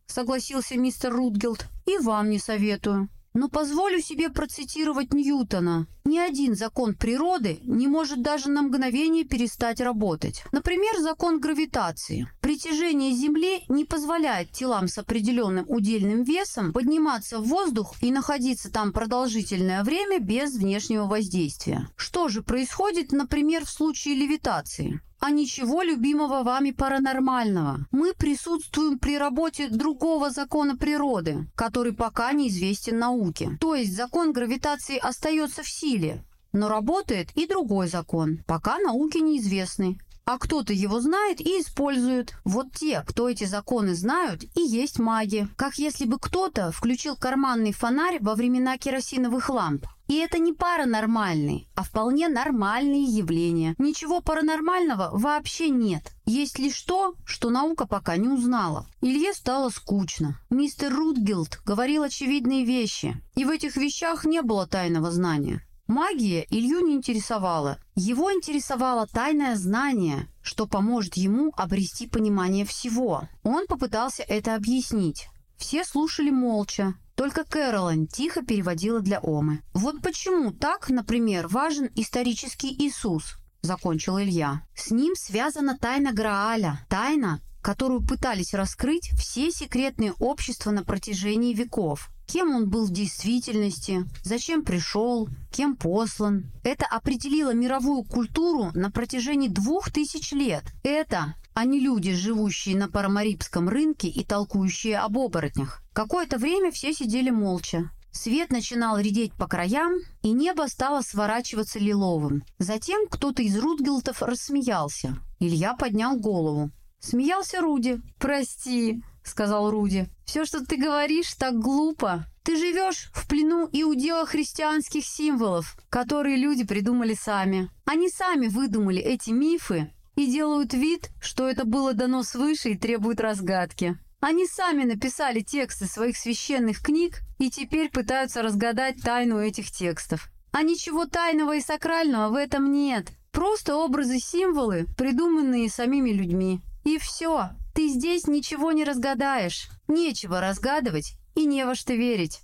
согласился 0.07 0.79
мистер 0.79 1.13
Рутгилд. 1.13 1.67
И 1.85 1.99
вам 1.99 2.31
не 2.31 2.39
советую. 2.39 3.11
Но 3.35 3.49
позволю 3.51 4.01
себе 4.01 4.31
процитировать 4.31 5.13
Ньютона. 5.13 5.87
Ни 6.09 6.17
один 6.17 6.55
закон 6.55 6.95
природы 6.95 7.59
не 7.65 7.87
может 7.87 8.23
даже 8.23 8.49
на 8.49 8.63
мгновение 8.63 9.25
перестать 9.25 9.79
работать. 9.79 10.43
Например, 10.53 10.99
закон 11.01 11.39
гравитации. 11.39 12.27
Притяжение 12.41 13.13
Земли 13.13 13.65
не 13.69 13.85
позволяет 13.85 14.51
телам 14.51 14.89
с 14.89 14.97
определенным 14.97 15.67
удельным 15.69 16.23
весом 16.23 16.73
подниматься 16.73 17.41
в 17.41 17.49
воздух 17.49 17.95
и 18.01 18.11
находиться 18.11 18.73
там 18.73 18.95
продолжительное 18.95 19.85
время 19.85 20.19
без 20.19 20.55
внешнего 20.57 21.05
воздействия. 21.05 21.91
Что 21.95 22.29
же 22.29 22.41
происходит, 22.41 23.13
например, 23.13 23.67
в 23.67 23.71
случае 23.71 24.15
левитации? 24.15 25.03
А 25.21 25.31
ничего 25.31 25.83
любимого 25.83 26.43
вами 26.43 26.71
паранормального. 26.71 27.87
Мы 27.91 28.15
присутствуем 28.15 28.99
при 28.99 29.19
работе 29.19 29.69
другого 29.69 30.31
закона 30.31 30.77
природы, 30.77 31.49
который 31.55 31.93
пока 31.93 32.33
неизвестен 32.33 32.99
науке. 32.99 33.59
То 33.61 33.75
есть 33.75 33.95
закон 33.97 34.33
гравитации 34.33 34.97
остается 34.97 35.63
в 35.63 35.69
силе, 35.69 36.25
но 36.53 36.69
работает 36.69 37.31
и 37.35 37.47
другой 37.47 37.89
закон, 37.89 38.45
пока 38.47 38.79
науке 38.79 39.21
неизвестны. 39.21 39.99
А 40.25 40.39
кто-то 40.39 40.75
его 40.75 41.01
знает 41.01 41.41
и 41.41 41.59
использует. 41.59 42.35
Вот 42.45 42.73
те, 42.75 43.03
кто 43.07 43.31
эти 43.31 43.45
законы 43.45 43.95
знают, 43.95 44.45
и 44.57 44.61
есть 44.61 44.99
маги. 44.99 45.49
Как 45.57 45.77
если 45.77 46.05
бы 46.05 46.19
кто-то 46.19 46.71
включил 46.71 47.17
карманный 47.17 47.73
фонарь 47.73 48.19
во 48.21 48.35
времена 48.35 48.77
керосиновых 48.77 49.49
ламп. 49.49 49.87
И 50.09 50.17
это 50.17 50.39
не 50.39 50.55
паранормальные, 50.55 51.67
а 51.75 51.83
вполне 51.85 52.29
нормальные 52.29 53.05
явления. 53.05 53.75
Ничего 53.79 54.23
паранормального 54.23 55.11
вообще 55.13 55.69
нет. 55.69 56.13
Есть 56.25 56.59
лишь 56.59 56.81
то, 56.83 57.15
что 57.27 57.51
наука 57.51 57.87
пока 57.87 58.17
не 58.17 58.29
узнала. 58.29 58.87
Илье 59.03 59.35
стало 59.35 59.69
скучно. 59.69 60.41
Мистер 60.49 60.95
Рутгилд 60.95 61.61
говорил 61.65 62.05
очевидные 62.05 62.65
вещи. 62.65 63.23
И 63.35 63.45
в 63.45 63.51
этих 63.51 63.77
вещах 63.77 64.25
не 64.25 64.41
было 64.41 64.67
тайного 64.67 65.11
знания. 65.11 65.63
Магия 65.87 66.47
Илью 66.51 66.81
не 66.81 66.95
интересовала. 66.95 67.79
Его 67.95 68.33
интересовало 68.33 69.07
тайное 69.07 69.57
знание, 69.57 70.29
что 70.43 70.67
поможет 70.67 71.17
ему 71.17 71.53
обрести 71.57 72.07
понимание 72.07 72.65
всего. 72.67 73.29
Он 73.43 73.67
попытался 73.67 74.23
это 74.23 74.55
объяснить. 74.55 75.29
Все 75.57 75.85
слушали 75.85 76.31
молча. 76.31 76.95
Только 77.19 77.43
Кэролайн 77.43 78.07
тихо 78.07 78.43
переводила 78.43 79.01
для 79.01 79.19
Омы. 79.19 79.65
«Вот 79.75 80.01
почему 80.03 80.53
так, 80.53 80.89
например, 80.89 81.49
важен 81.49 81.91
исторический 81.97 82.73
Иисус?»– 82.73 83.39
закончил 83.61 84.21
Илья. 84.21 84.63
«С 84.77 84.93
ним 84.93 85.17
связана 85.17 85.77
тайна 85.77 86.13
Грааля, 86.13 86.87
тайна, 86.89 87.41
которую 87.61 88.07
пытались 88.07 88.55
раскрыть 88.55 89.11
все 89.19 89.51
секретные 89.51 90.13
общества 90.21 90.71
на 90.71 90.85
протяжении 90.85 91.55
веков 91.55 92.09
кем 92.29 92.55
он 92.55 92.69
был 92.69 92.85
в 92.85 92.93
действительности, 92.93 94.05
зачем 94.23 94.63
пришел, 94.63 95.29
кем 95.51 95.77
послан. 95.77 96.53
Это 96.63 96.85
определило 96.85 97.55
мировую 97.55 98.05
культуру 98.05 98.71
на 98.75 98.91
протяжении 98.91 99.49
двух 99.49 99.91
тысяч 99.91 100.33
лет. 100.33 100.63
Это, 100.83 101.35
а 101.55 101.65
не 101.65 101.81
люди, 101.81 102.13
живущие 102.13 102.77
на 102.77 102.89
парамарибском 102.89 103.69
рынке 103.69 104.09
и 104.09 104.25
толкующие 104.25 104.99
об 104.99 105.17
оборотнях. 105.17 105.83
Какое-то 105.99 106.39
время 106.39 106.71
все 106.71 106.93
сидели 106.93 107.29
молча. 107.31 107.91
Свет 108.13 108.51
начинал 108.51 109.01
редеть 109.01 109.33
по 109.35 109.49
краям, 109.49 109.95
и 110.23 110.31
небо 110.31 110.69
стало 110.69 111.01
сворачиваться 111.01 111.81
лиловым. 111.81 112.45
Затем 112.61 113.09
кто-то 113.09 113.43
из 113.43 113.59
Рутгелтов 113.59 114.23
рассмеялся. 114.23 115.17
Илья 115.41 115.75
поднял 115.75 116.17
голову. 116.17 116.71
Смеялся 117.01 117.61
Руди. 117.61 118.01
«Прости»,— 118.21 119.03
сказал 119.25 119.73
Руди. 119.73 120.09
«Все, 120.25 120.45
что 120.45 120.65
ты 120.65 120.77
говоришь, 120.77 121.35
так 121.35 121.59
глупо. 121.59 122.27
Ты 122.45 122.57
живешь 122.57 123.11
в 123.13 123.27
плену 123.27 123.69
иудео-христианских 123.73 125.05
символов, 125.05 125.77
которые 125.91 126.37
люди 126.37 126.65
придумали 126.65 127.15
сами. 127.15 127.71
Они 127.87 128.09
сами 128.09 128.47
выдумали 128.47 129.03
эти 129.03 129.31
мифы 129.31 129.93
и 130.15 130.27
делают 130.29 130.75
вид, 130.75 131.11
что 131.21 131.49
это 131.49 131.65
было 131.65 131.93
дано 131.93 132.23
свыше 132.23 132.71
и 132.71 132.79
требуют 132.79 133.19
разгадки. 133.19 133.99
Они 134.21 134.47
сами 134.47 134.85
написали 134.85 135.41
тексты 135.41 135.87
своих 135.87 136.17
священных 136.17 136.83
книг 136.83 137.21
и 137.39 137.51
теперь 137.51 137.89
пытаются 137.89 138.43
разгадать 138.43 139.01
тайну 139.01 139.39
этих 139.39 139.71
текстов. 139.71 140.29
А 140.51 140.63
ничего 140.63 141.07
тайного 141.07 141.55
и 141.57 141.61
сакрального 141.61 142.31
в 142.31 142.35
этом 142.35 142.73
нет. 142.73 143.13
Просто 143.31 143.77
образы-символы, 143.77 144.87
придуманные 144.97 145.71
самими 145.71 146.11
людьми. 146.11 146.61
И 146.85 146.99
все. 146.99 147.51
Ты 147.75 147.89
здесь 147.89 148.27
ничего 148.27 148.73
не 148.73 148.83
разгадаешь. 148.85 149.69
Нечего 149.87 150.41
разгадывать 150.41 151.13
и 151.37 151.45
не 151.45 151.65
во 151.65 151.77
что 151.77 151.95
верить. 151.95 152.41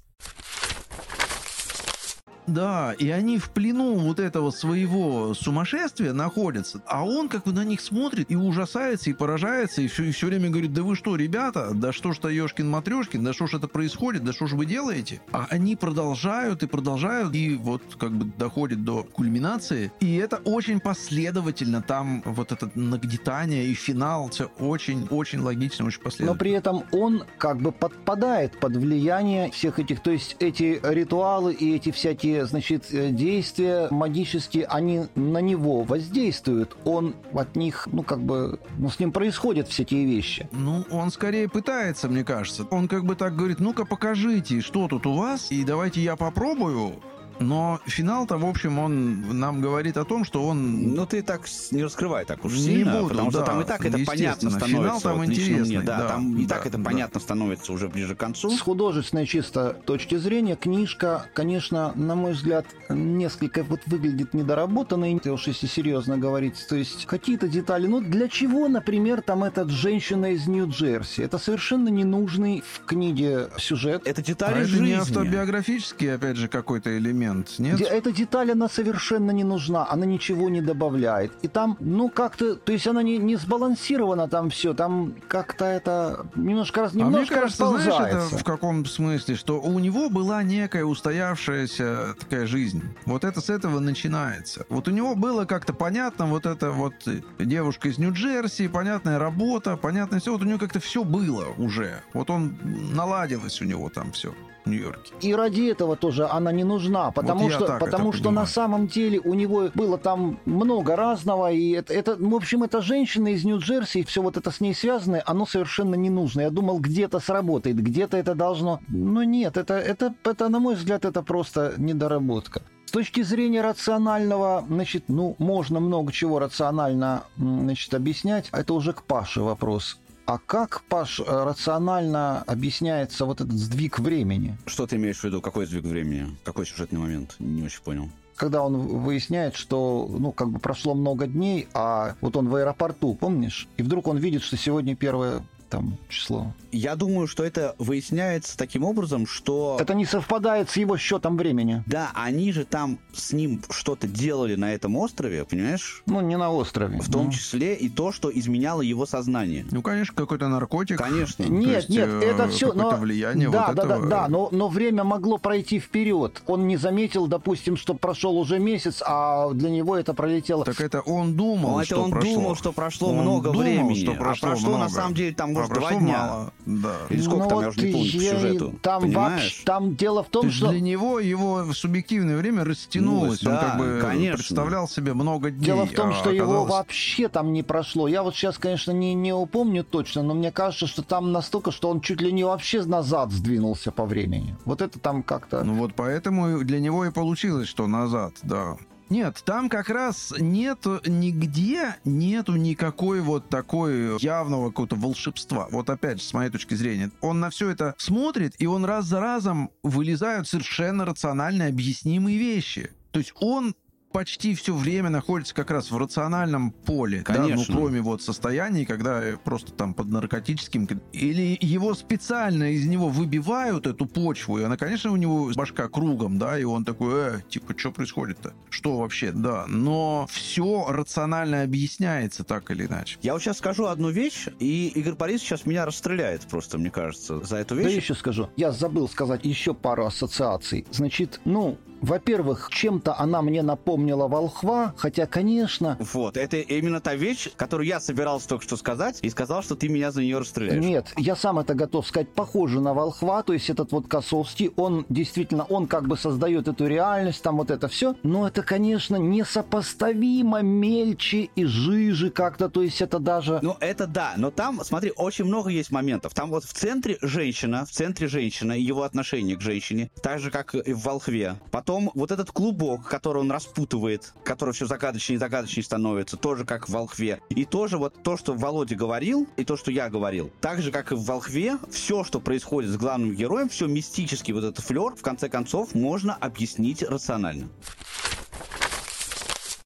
Да, 2.46 2.94
и 2.98 3.08
они 3.10 3.38
в 3.38 3.50
плену 3.50 3.94
вот 3.96 4.20
этого 4.20 4.50
своего 4.50 5.34
сумасшествия 5.34 6.12
находятся, 6.12 6.82
а 6.86 7.04
он 7.04 7.28
как 7.28 7.44
бы 7.44 7.52
на 7.52 7.64
них 7.64 7.80
смотрит 7.80 8.30
и 8.30 8.36
ужасается, 8.36 9.10
и 9.10 9.12
поражается, 9.12 9.82
и 9.82 9.88
все, 9.88 10.04
и 10.04 10.12
все 10.12 10.26
время 10.26 10.50
говорит, 10.50 10.72
да 10.72 10.82
вы 10.82 10.94
что, 10.96 11.16
ребята, 11.16 11.70
да 11.72 11.92
что 11.92 12.12
ж 12.12 12.18
то 12.18 12.28
Ешкин 12.28 12.68
Матрешкин, 12.68 13.24
да 13.24 13.32
что 13.32 13.46
ж 13.46 13.54
это 13.54 13.68
происходит, 13.68 14.24
да 14.24 14.32
что 14.32 14.46
ж 14.46 14.52
вы 14.52 14.66
делаете? 14.66 15.20
А 15.32 15.46
они 15.50 15.76
продолжают 15.76 16.62
и 16.62 16.66
продолжают, 16.66 17.34
и 17.34 17.56
вот 17.56 17.82
как 17.98 18.12
бы 18.12 18.30
доходит 18.36 18.84
до 18.84 19.04
кульминации, 19.04 19.92
и 20.00 20.16
это 20.16 20.36
очень 20.44 20.80
последовательно, 20.80 21.82
там 21.82 22.22
вот 22.24 22.52
это 22.52 22.70
нагнетание 22.74 23.66
и 23.66 23.74
финал, 23.74 24.28
все 24.30 24.50
очень-очень 24.58 25.40
логично, 25.40 25.86
очень 25.86 26.00
последовательно. 26.00 26.32
Но 26.32 26.38
при 26.38 26.50
этом 26.50 26.84
он 26.92 27.24
как 27.38 27.60
бы 27.60 27.72
подпадает 27.72 28.58
под 28.58 28.76
влияние 28.76 29.50
всех 29.50 29.78
этих, 29.78 30.00
то 30.00 30.10
есть 30.10 30.36
эти 30.40 30.80
ритуалы 30.82 31.52
и 31.54 31.74
эти 31.74 31.90
всякие 31.90 32.33
значит, 32.42 32.92
э, 32.92 33.10
действия 33.10 33.88
магические, 33.90 34.66
они 34.66 35.06
на 35.14 35.38
него 35.38 35.82
воздействуют. 35.82 36.76
Он 36.84 37.14
от 37.32 37.56
них, 37.56 37.88
ну, 37.92 38.02
как 38.02 38.20
бы, 38.20 38.58
ну, 38.78 38.90
с 38.90 38.98
ним 38.98 39.12
происходят 39.12 39.68
все 39.68 39.82
эти 39.82 39.94
вещи. 39.94 40.48
Ну, 40.52 40.84
он 40.90 41.10
скорее 41.10 41.48
пытается, 41.48 42.08
мне 42.08 42.24
кажется. 42.24 42.66
Он 42.70 42.88
как 42.88 43.04
бы 43.04 43.14
так 43.16 43.36
говорит, 43.36 43.60
ну-ка 43.60 43.84
покажите, 43.84 44.60
что 44.60 44.88
тут 44.88 45.06
у 45.06 45.14
вас, 45.14 45.50
и 45.50 45.64
давайте 45.64 46.00
я 46.02 46.16
попробую. 46.16 46.96
Но 47.40 47.80
финал-то, 47.86 48.38
в 48.38 48.46
общем, 48.46 48.78
он 48.78 49.38
нам 49.38 49.60
говорит 49.60 49.96
о 49.96 50.04
том, 50.04 50.24
что 50.24 50.46
он... 50.46 50.94
Ну, 50.94 51.06
ты 51.06 51.22
так 51.22 51.42
не 51.70 51.82
раскрывай 51.82 52.24
так 52.24 52.44
уж 52.44 52.52
не 52.52 52.58
сильно, 52.58 53.00
буду, 53.00 53.08
потому 53.08 53.30
да, 53.30 53.38
что 53.38 53.46
там 53.46 53.60
и 53.60 53.64
так 53.64 53.84
это 53.84 53.98
понятно 54.04 54.50
становится. 54.50 54.82
Финал 54.82 55.00
там 55.00 55.18
вот 55.18 55.26
интересный, 55.26 55.76
мне, 55.76 55.80
да, 55.80 55.98
да, 55.98 56.08
там 56.08 56.38
и 56.38 56.46
да, 56.46 56.54
так 56.56 56.66
это 56.66 56.78
да. 56.78 56.84
понятно 56.84 57.20
становится 57.20 57.72
уже 57.72 57.88
ближе 57.88 58.14
к 58.14 58.18
концу. 58.18 58.50
С 58.50 58.60
художественной 58.60 59.26
чисто 59.26 59.76
точки 59.84 60.16
зрения 60.16 60.56
книжка, 60.56 61.26
конечно, 61.34 61.92
на 61.94 62.14
мой 62.14 62.32
взгляд, 62.32 62.66
несколько 62.88 63.62
вот 63.62 63.80
выглядит 63.86 64.34
недоработанной, 64.34 65.20
уж 65.24 65.46
если 65.46 65.66
серьезно 65.66 66.18
говорить. 66.18 66.64
То 66.68 66.76
есть 66.76 67.06
какие-то 67.06 67.48
детали. 67.48 67.86
Ну, 67.86 68.00
для 68.00 68.28
чего, 68.28 68.68
например, 68.68 69.22
там 69.22 69.44
эта 69.44 69.68
женщина 69.68 70.32
из 70.32 70.46
Нью-Джерси? 70.46 71.22
Это 71.22 71.38
совершенно 71.38 71.88
ненужный 71.88 72.62
в 72.66 72.84
книге 72.84 73.48
сюжет. 73.58 74.02
Это 74.06 74.22
детали 74.22 74.54
А 74.54 74.58
это 74.58 74.68
жизни. 74.68 74.86
не 74.86 74.92
автобиографический, 74.94 76.14
опять 76.14 76.36
же, 76.36 76.48
какой-то 76.48 76.96
элемент, 76.96 77.23
нет? 77.58 77.78
Де- 77.78 77.84
Эта 77.84 78.12
деталь, 78.12 78.52
она 78.52 78.68
совершенно 78.68 79.30
не 79.30 79.44
нужна, 79.44 79.86
она 79.90 80.06
ничего 80.06 80.48
не 80.48 80.60
добавляет. 80.60 81.32
И 81.42 81.48
там, 81.48 81.76
ну, 81.80 82.08
как-то, 82.08 82.56
то 82.56 82.72
есть 82.72 82.86
она 82.86 83.02
не, 83.02 83.18
не 83.18 83.36
сбалансирована 83.36 84.28
там 84.28 84.50
все, 84.50 84.74
там 84.74 85.14
как-то 85.28 85.64
это 85.64 86.26
немножко, 86.34 86.82
раз, 86.82 86.92
а 86.92 86.96
мне 86.96 87.04
немножко 87.04 87.34
кажется, 87.34 87.66
знаешь, 87.66 88.12
это 88.12 88.36
в 88.36 88.44
каком 88.44 88.84
смысле, 88.86 89.36
что 89.36 89.60
у 89.60 89.78
него 89.78 90.08
была 90.10 90.42
некая 90.42 90.84
устоявшаяся 90.84 92.14
такая 92.18 92.46
жизнь. 92.46 92.82
Вот 93.06 93.24
это 93.24 93.40
с 93.40 93.50
этого 93.50 93.80
начинается. 93.80 94.66
Вот 94.68 94.88
у 94.88 94.90
него 94.90 95.14
было 95.14 95.44
как-то 95.44 95.72
понятно, 95.72 96.26
вот 96.26 96.46
это 96.46 96.70
вот 96.70 96.94
э, 97.06 97.20
девушка 97.38 97.88
из 97.88 97.98
Нью-Джерси, 97.98 98.68
понятная 98.68 99.18
работа, 99.18 99.76
понятно 99.76 100.20
все. 100.20 100.32
Вот 100.32 100.42
у 100.42 100.44
него 100.44 100.58
как-то 100.58 100.80
все 100.80 101.04
было 101.04 101.46
уже. 101.58 102.02
Вот 102.12 102.30
он 102.30 102.56
наладилось 102.62 103.60
у 103.60 103.64
него 103.64 103.88
там 103.88 104.12
все 104.12 104.34
Нью-Йорке. 104.66 105.12
И 105.20 105.34
ради 105.34 105.70
этого 105.70 105.96
тоже 105.96 106.26
она 106.26 106.52
не 106.52 106.64
нужна, 106.64 107.10
потому 107.10 107.48
я 107.48 107.50
что, 107.50 107.78
потому 107.78 108.12
что 108.12 108.24
понимаю. 108.24 108.46
на 108.46 108.52
самом 108.52 108.86
деле 108.86 109.20
у 109.20 109.34
него 109.34 109.70
было 109.74 109.98
там 109.98 110.38
много 110.44 110.96
разного, 110.96 111.50
и 111.50 111.70
это, 111.70 111.92
это, 111.92 112.16
в 112.18 112.34
общем, 112.34 112.62
эта 112.62 112.80
женщина 112.80 113.28
из 113.28 113.44
Нью-Джерси, 113.44 114.00
и 114.00 114.04
все 114.04 114.22
вот 114.22 114.36
это 114.36 114.50
с 114.50 114.60
ней 114.60 114.74
связанное, 114.74 115.22
оно 115.26 115.46
совершенно 115.46 115.94
не 115.94 116.10
нужно. 116.10 116.42
Я 116.42 116.50
думал, 116.50 116.78
где-то 116.78 117.20
сработает, 117.20 117.76
где-то 117.76 118.16
это 118.16 118.34
должно... 118.34 118.80
Но 118.88 119.24
нет, 119.24 119.56
это, 119.56 119.74
это, 119.74 120.14
это, 120.24 120.48
на 120.48 120.58
мой 120.58 120.74
взгляд, 120.74 121.04
это 121.04 121.22
просто 121.22 121.74
недоработка. 121.76 122.62
С 122.86 122.90
точки 122.90 123.22
зрения 123.22 123.60
рационального, 123.60 124.64
значит, 124.68 125.04
ну, 125.08 125.34
можно 125.38 125.80
много 125.80 126.12
чего 126.12 126.38
рационально, 126.38 127.24
значит, 127.36 127.92
объяснять. 127.92 128.48
Это 128.52 128.72
уже 128.74 128.92
к 128.92 129.02
Паше 129.02 129.40
вопрос. 129.40 129.98
А 130.26 130.38
как, 130.38 130.82
Паш, 130.88 131.20
э, 131.20 131.24
рационально 131.26 132.42
объясняется 132.46 133.26
вот 133.26 133.42
этот 133.42 133.58
сдвиг 133.58 133.98
времени? 133.98 134.56
Что 134.66 134.86
ты 134.86 134.96
имеешь 134.96 135.20
в 135.20 135.24
виду? 135.24 135.42
Какой 135.42 135.66
сдвиг 135.66 135.84
времени? 135.84 136.34
Какой 136.44 136.64
сюжетный 136.66 136.98
момент? 136.98 137.36
Не 137.38 137.62
очень 137.62 137.82
понял. 137.82 138.08
когда 138.36 138.62
он 138.64 138.76
выясняет, 138.76 139.54
что, 139.54 140.08
ну, 140.10 140.32
как 140.32 140.48
бы 140.50 140.58
прошло 140.58 140.94
много 140.94 141.28
дней, 141.28 141.68
а 141.72 142.16
вот 142.20 142.36
он 142.36 142.48
в 142.48 142.56
аэропорту, 142.56 143.14
помнишь? 143.14 143.68
И 143.76 143.82
вдруг 143.84 144.08
он 144.08 144.16
видит, 144.18 144.42
что 144.42 144.56
сегодня 144.56 144.96
1 144.98 145.42
там 145.74 145.98
число. 146.08 146.54
Я 146.70 146.94
думаю, 146.94 147.26
что 147.26 147.44
это 147.44 147.74
выясняется 147.78 148.56
таким 148.56 148.84
образом, 148.84 149.26
что... 149.26 149.76
Это 149.80 149.94
не 149.94 150.06
совпадает 150.06 150.70
с 150.70 150.76
его 150.76 150.96
счетом 150.96 151.36
времени. 151.36 151.82
Да, 151.86 152.10
они 152.14 152.52
же 152.52 152.64
там 152.64 152.98
с 153.12 153.32
ним 153.32 153.60
что-то 153.70 154.06
делали 154.06 154.54
на 154.54 154.72
этом 154.72 154.96
острове, 154.96 155.44
понимаешь? 155.44 156.02
Ну, 156.06 156.20
не 156.20 156.36
на 156.36 156.50
острове. 156.52 157.00
В 157.00 157.10
том 157.10 157.26
ну. 157.26 157.32
числе 157.32 157.74
и 157.74 157.88
то, 157.88 158.12
что 158.12 158.30
изменяло 158.30 158.82
его 158.82 159.04
сознание. 159.06 159.66
Ну, 159.70 159.82
конечно, 159.82 160.14
какой-то 160.14 160.48
наркотик. 160.48 160.98
Конечно. 160.98 161.42
Нет, 161.44 161.76
есть, 161.76 161.88
нет, 161.88 162.08
э, 162.08 162.20
это 162.20 162.48
все... 162.48 162.70
какое-то 162.70 162.96
влияние 162.96 163.50
да, 163.50 163.66
вот 163.68 163.76
да, 163.76 163.82
этого. 163.82 164.02
да, 164.02 164.08
да, 164.08 164.28
но, 164.28 164.48
но 164.52 164.68
время 164.68 165.02
могло 165.02 165.38
пройти 165.38 165.80
вперед. 165.80 166.42
Он 166.46 166.68
не 166.68 166.76
заметил, 166.76 167.26
допустим, 167.26 167.76
что 167.76 167.94
прошел 167.94 168.38
уже 168.38 168.58
месяц, 168.60 169.02
а 169.04 169.50
для 169.52 169.70
него 169.70 169.96
это 169.96 170.14
пролетело. 170.14 170.64
Так 170.64 170.80
это 170.80 171.00
он 171.00 171.34
думал, 171.34 171.72
Ну, 171.72 171.78
это 171.78 171.86
что 171.86 172.02
он 172.04 172.10
прошло. 172.10 172.34
думал, 172.34 172.56
что 172.56 172.72
прошло 172.72 173.08
Он 173.08 173.16
много 173.18 173.50
думал, 173.50 173.62
времени, 173.62 174.04
что 174.04 174.12
а 174.12 174.16
прошло 174.16 174.48
прошло 174.50 174.70
на 174.70 174.76
много. 174.76 174.92
самом 174.92 175.14
деле 175.14 175.34
там, 175.34 175.52
А 175.64 175.68
может, 175.68 175.74
два 175.80 175.88
прошло 175.88 176.00
дня. 176.06 176.18
мало, 176.26 176.52
Да. 176.66 176.96
Или 177.10 177.20
сколько 177.22 177.42
Ну 177.44 177.48
там, 177.48 177.60
я 177.60 177.66
вот 177.66 177.76
уже 177.76 177.86
не 177.86 177.92
помню 177.92 178.10
по 178.12 178.16
я- 178.16 178.34
сюжету. 178.34 178.74
Там, 178.82 179.02
понимаешь? 179.02 179.42
вообще, 179.42 179.64
там 179.64 179.96
дело 179.96 180.22
в 180.22 180.26
То 180.26 180.32
том, 180.40 180.46
есть 180.46 180.56
что... 180.58 180.68
для 180.68 180.80
него 180.80 181.20
его 181.20 181.72
субъективное 181.72 182.36
время 182.36 182.64
растянулось. 182.64 183.42
Ну, 183.42 183.50
он 183.50 183.56
да, 183.56 183.62
как 183.62 183.78
бы 183.78 183.98
конечно. 184.02 184.36
представлял 184.38 184.88
себе 184.88 185.14
много 185.14 185.50
дней. 185.50 185.64
Дело 185.64 185.84
в 185.86 185.92
том, 185.92 186.10
а 186.10 186.12
что 186.14 186.30
его 186.30 186.44
оказалось- 186.62 186.70
вообще 186.72 187.28
там 187.28 187.52
не 187.52 187.62
прошло. 187.62 188.08
Я 188.08 188.22
вот 188.22 188.34
сейчас, 188.34 188.58
конечно, 188.58 188.92
не, 188.92 189.14
не 189.14 189.32
упомню 189.32 189.84
точно, 189.84 190.22
но 190.22 190.34
мне 190.34 190.50
кажется, 190.52 190.86
что 190.86 191.02
там 191.02 191.32
настолько, 191.32 191.70
что 191.70 191.90
он 191.90 192.00
чуть 192.00 192.20
ли 192.20 192.32
не 192.32 192.44
вообще 192.44 192.82
назад 192.84 193.32
сдвинулся 193.32 193.90
по 193.92 194.04
времени. 194.04 194.56
Вот 194.64 194.82
это 194.82 194.98
там 194.98 195.22
как-то... 195.22 195.62
Ну 195.64 195.74
вот 195.74 195.94
поэтому 195.94 196.58
для 196.64 196.80
него 196.80 197.04
и 197.04 197.10
получилось, 197.10 197.68
что 197.68 197.86
назад, 197.86 198.34
да. 198.42 198.76
Нет, 199.10 199.42
там 199.44 199.68
как 199.68 199.90
раз 199.90 200.32
нету 200.38 201.00
нигде 201.06 201.96
нету 202.04 202.56
никакой 202.56 203.20
вот 203.20 203.48
такой 203.48 204.18
явного 204.20 204.68
какого-то 204.68 204.96
волшебства. 204.96 205.68
Вот 205.70 205.90
опять 205.90 206.20
же, 206.20 206.26
с 206.26 206.32
моей 206.32 206.50
точки 206.50 206.74
зрения, 206.74 207.10
он 207.20 207.40
на 207.40 207.50
все 207.50 207.68
это 207.70 207.94
смотрит, 207.98 208.54
и 208.58 208.66
он 208.66 208.84
раз 208.84 209.04
за 209.06 209.20
разом 209.20 209.70
вылезают 209.82 210.48
совершенно 210.48 211.04
рационально 211.04 211.66
объяснимые 211.66 212.38
вещи. 212.38 212.92
То 213.12 213.18
есть 213.18 213.32
он 213.36 213.74
почти 214.14 214.54
все 214.54 214.72
время 214.72 215.10
находится 215.10 215.52
как 215.56 215.72
раз 215.72 215.90
в 215.90 215.98
рациональном 215.98 216.70
поле, 216.70 217.24
да, 217.26 217.34
Конечно. 217.34 217.64
ну 217.68 217.80
кроме 217.80 218.00
вот 218.00 218.22
состояний, 218.22 218.84
когда 218.84 219.20
просто 219.42 219.72
там 219.72 219.92
под 219.92 220.06
наркотическим 220.06 220.88
или 221.12 221.58
его 221.60 221.94
специально 221.94 222.70
из 222.72 222.86
него 222.86 223.08
выбивают 223.08 223.88
эту 223.88 224.06
почву, 224.06 224.60
и 224.60 224.62
она, 224.62 224.76
конечно, 224.76 225.10
у 225.10 225.16
него 225.16 225.50
башка 225.56 225.88
кругом, 225.88 226.38
да, 226.38 226.56
и 226.56 226.62
он 226.62 226.84
такой, 226.84 227.38
э, 227.38 227.40
типа, 227.48 227.74
что 227.76 227.90
происходит-то, 227.90 228.52
что 228.70 228.98
вообще, 228.98 229.32
да, 229.32 229.64
но 229.66 230.28
все 230.30 230.86
рационально 230.88 231.62
объясняется 231.62 232.44
так 232.44 232.70
или 232.70 232.86
иначе. 232.86 233.18
Я 233.20 233.32
вот 233.32 233.42
сейчас 233.42 233.58
скажу 233.58 233.86
одну 233.86 234.10
вещь, 234.10 234.46
и 234.60 234.92
Игорь 234.94 235.14
Борисович 235.14 235.48
сейчас 235.48 235.66
меня 235.66 235.86
расстреляет 235.86 236.42
просто, 236.42 236.78
мне 236.78 236.90
кажется, 236.92 237.40
за 237.40 237.56
эту 237.56 237.74
Да 237.74 237.82
вещь. 237.82 237.96
еще 237.96 238.14
скажу. 238.14 238.48
Я 238.56 238.70
забыл 238.70 239.08
сказать 239.08 239.44
еще 239.44 239.74
пару 239.74 240.06
ассоциаций. 240.06 240.86
Значит, 240.92 241.40
ну, 241.44 241.78
во-первых, 242.04 242.68
чем-то 242.70 243.18
она 243.18 243.40
мне 243.40 243.62
напомнила 243.62 244.28
волхва, 244.28 244.94
хотя, 244.96 245.26
конечно... 245.26 245.96
Вот, 245.98 246.36
это 246.36 246.58
именно 246.58 247.00
та 247.00 247.14
вещь, 247.14 247.48
которую 247.56 247.86
я 247.86 247.98
собирался 247.98 248.46
только 248.48 248.64
что 248.64 248.76
сказать, 248.76 249.20
и 249.22 249.30
сказал, 249.30 249.62
что 249.62 249.74
ты 249.74 249.88
меня 249.88 250.12
за 250.12 250.20
нее 250.20 250.38
расстреляешь. 250.38 250.84
Нет, 250.84 251.12
я 251.16 251.34
сам 251.34 251.58
это 251.58 251.74
готов 251.74 252.06
сказать, 252.06 252.28
похоже 252.28 252.80
на 252.80 252.92
волхва, 252.92 253.42
то 253.42 253.54
есть 253.54 253.70
этот 253.70 253.92
вот 253.92 254.06
Косовский, 254.06 254.70
он 254.76 255.06
действительно, 255.08 255.64
он 255.64 255.86
как 255.86 256.06
бы 256.06 256.18
создает 256.18 256.68
эту 256.68 256.86
реальность, 256.86 257.42
там 257.42 257.56
вот 257.56 257.70
это 257.70 257.88
все, 257.88 258.16
но 258.22 258.46
это, 258.46 258.62
конечно, 258.62 259.16
несопоставимо 259.16 260.60
мельче 260.60 261.48
и 261.56 261.64
жиже 261.64 262.30
как-то, 262.30 262.68
то 262.68 262.82
есть 262.82 263.00
это 263.00 263.18
даже... 263.18 263.60
Ну, 263.62 263.76
это 263.80 264.06
да, 264.06 264.34
но 264.36 264.50
там, 264.50 264.84
смотри, 264.84 265.12
очень 265.16 265.46
много 265.46 265.70
есть 265.70 265.90
моментов. 265.90 266.34
Там 266.34 266.50
вот 266.50 266.64
в 266.64 266.72
центре 266.74 267.16
женщина, 267.22 267.86
в 267.86 267.90
центре 267.90 268.28
женщина, 268.28 268.72
и 268.72 268.82
его 268.82 269.04
отношение 269.04 269.56
к 269.56 269.62
женщине, 269.62 270.10
так 270.22 270.38
же, 270.38 270.50
как 270.50 270.74
и 270.74 270.92
в 270.92 271.04
«Волхве». 271.04 271.56
Потом 271.70 271.93
вот 272.14 272.30
этот 272.30 272.50
клубок, 272.50 273.08
который 273.08 273.38
он 273.38 273.50
распутывает, 273.50 274.32
который 274.44 274.74
все 274.74 274.86
загадочнее 274.86 275.36
и 275.36 275.38
загадочнее 275.38 275.84
становится, 275.84 276.36
тоже 276.36 276.64
как 276.64 276.88
в 276.88 276.92
«Волхве». 276.92 277.40
И 277.48 277.64
тоже 277.64 277.98
вот 277.98 278.22
то, 278.22 278.36
что 278.36 278.54
Володя 278.54 278.96
говорил, 278.96 279.48
и 279.56 279.64
то, 279.64 279.76
что 279.76 279.90
я 279.90 280.08
говорил, 280.08 280.50
так 280.60 280.82
же, 280.82 280.90
как 280.90 281.12
и 281.12 281.14
в 281.14 281.24
«Волхве», 281.24 281.78
все, 281.90 282.24
что 282.24 282.40
происходит 282.40 282.90
с 282.90 282.96
главным 282.96 283.34
героем, 283.34 283.68
все 283.68 283.86
мистический 283.86 284.52
вот 284.52 284.64
этот 284.64 284.84
флер, 284.84 285.14
в 285.14 285.22
конце 285.22 285.48
концов, 285.48 285.94
можно 285.94 286.34
объяснить 286.34 287.02
рационально. 287.02 287.68